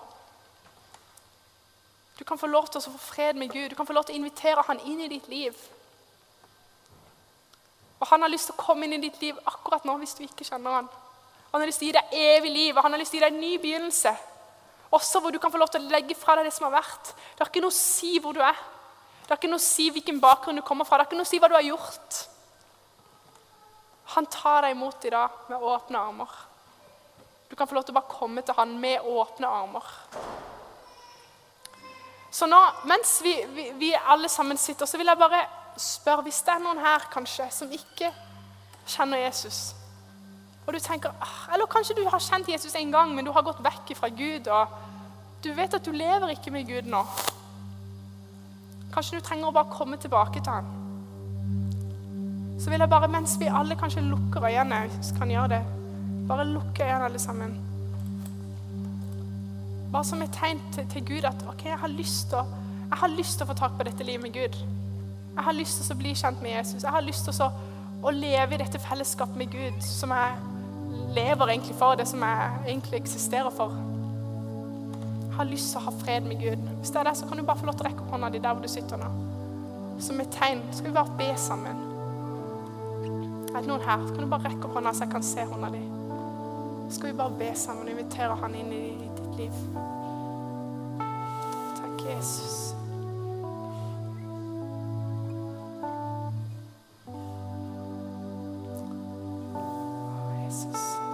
[2.19, 3.69] Du kan få lov til å få fred med Gud.
[3.69, 5.57] Du kan få lov til å invitere Han inn i ditt liv.
[7.99, 10.25] Og Han har lyst til å komme inn i ditt liv akkurat nå hvis du
[10.25, 10.89] ikke kjenner han.
[11.51, 13.25] Han har lyst til å gi deg evig liv, og han har lyst til å
[13.25, 14.13] gi deg en ny begynnelse.
[14.95, 17.11] Også hvor du kan få lov til å legge fra deg det som har vært.
[17.11, 18.59] Det har ikke noe å si hvor du er.
[19.25, 20.97] Det har ikke noe å si hvilken bakgrunn du kommer fra.
[20.99, 22.21] Det har ikke noe å si hva du har gjort.
[24.15, 26.31] Han tar deg imot i dag med åpne armer.
[27.49, 29.87] Du kan få lov til å bare komme til han med åpne armer.
[32.31, 35.41] Så nå, mens vi, vi, vi alle sammen sitter, så vil jeg bare
[35.79, 38.11] spørre hvis det er noen her kanskje som ikke
[38.87, 39.73] kjenner Jesus.
[40.65, 43.43] Og du tenker, ah, Eller kanskje du har kjent Jesus en gang, men du har
[43.43, 44.47] gått vekk fra Gud.
[44.47, 44.67] og
[45.43, 47.03] Du vet at du lever ikke med Gud nå.
[48.93, 50.80] Kanskje du trenger å bare komme tilbake til han.
[52.61, 55.61] Så vil jeg bare, mens vi alle kanskje lukker øynene, hvis vi kan gjøre det
[56.27, 57.55] Bare lukke øynene alle sammen.
[59.91, 63.57] Bare som et tegn til, til Gud at ok, jeg har lyst til å få
[63.57, 64.55] tak på dette livet med Gud.
[65.35, 66.83] Jeg har lyst til å bli kjent med Jesus.
[66.83, 67.49] Jeg har lyst til å,
[68.03, 72.49] å leve i dette fellesskapet med Gud, som jeg lever egentlig for, det som jeg
[72.67, 73.75] egentlig eksisterer for.
[75.25, 76.67] Jeg har lyst til å ha fred med Gud.
[76.79, 78.31] Hvis det er det, så kan du bare få lov til å rekke opp hånda
[78.31, 79.13] di der hvor du sitter nå.
[79.99, 80.61] Som et tegn.
[80.71, 81.90] Skal vi bare be sammen?
[83.51, 84.03] Er det noen her?
[84.15, 85.81] Kan du bare rekke opp hånda så jeg kan se hånda di.
[86.87, 89.57] Så skal vi bare be sammen og invitere han inn i ditt liv.
[91.75, 92.71] Takk, Jesus.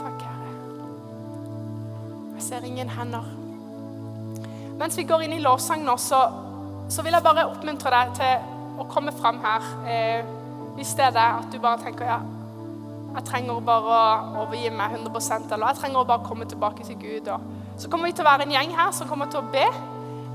[0.04, 0.54] Takk, Herre.
[2.36, 3.34] Jeg ser ingen hender.
[4.78, 6.22] Mens vi går inn i lovsang nå, så,
[6.90, 9.72] så, vil jeg bare oppmuntre deg til å komme fram her.
[9.90, 10.37] Eh,
[10.78, 12.18] hvis det er at du bare tenker ja,
[13.18, 17.00] jeg trenger bare å overgi meg 100 eller jeg trenger å bare komme tilbake til
[17.02, 17.32] Gud.
[17.34, 19.66] Og så kommer vi til å være en gjeng her som kommer til å be.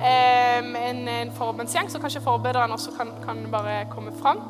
[0.03, 4.43] Um, en, en forbønnsgjeng, så kanskje forbederen også kan, kan bare komme fram.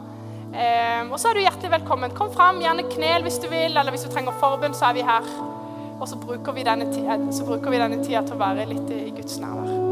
[0.52, 2.16] Um, og så er du hjertelig velkommen.
[2.16, 5.08] Kom fram, gjerne knel hvis du vil, eller hvis du trenger forbønn, så er vi
[5.12, 5.32] her.
[5.98, 9.42] Og så bruker vi denne tida, vi denne tida til å være litt i Guds
[9.44, 9.91] nærvær.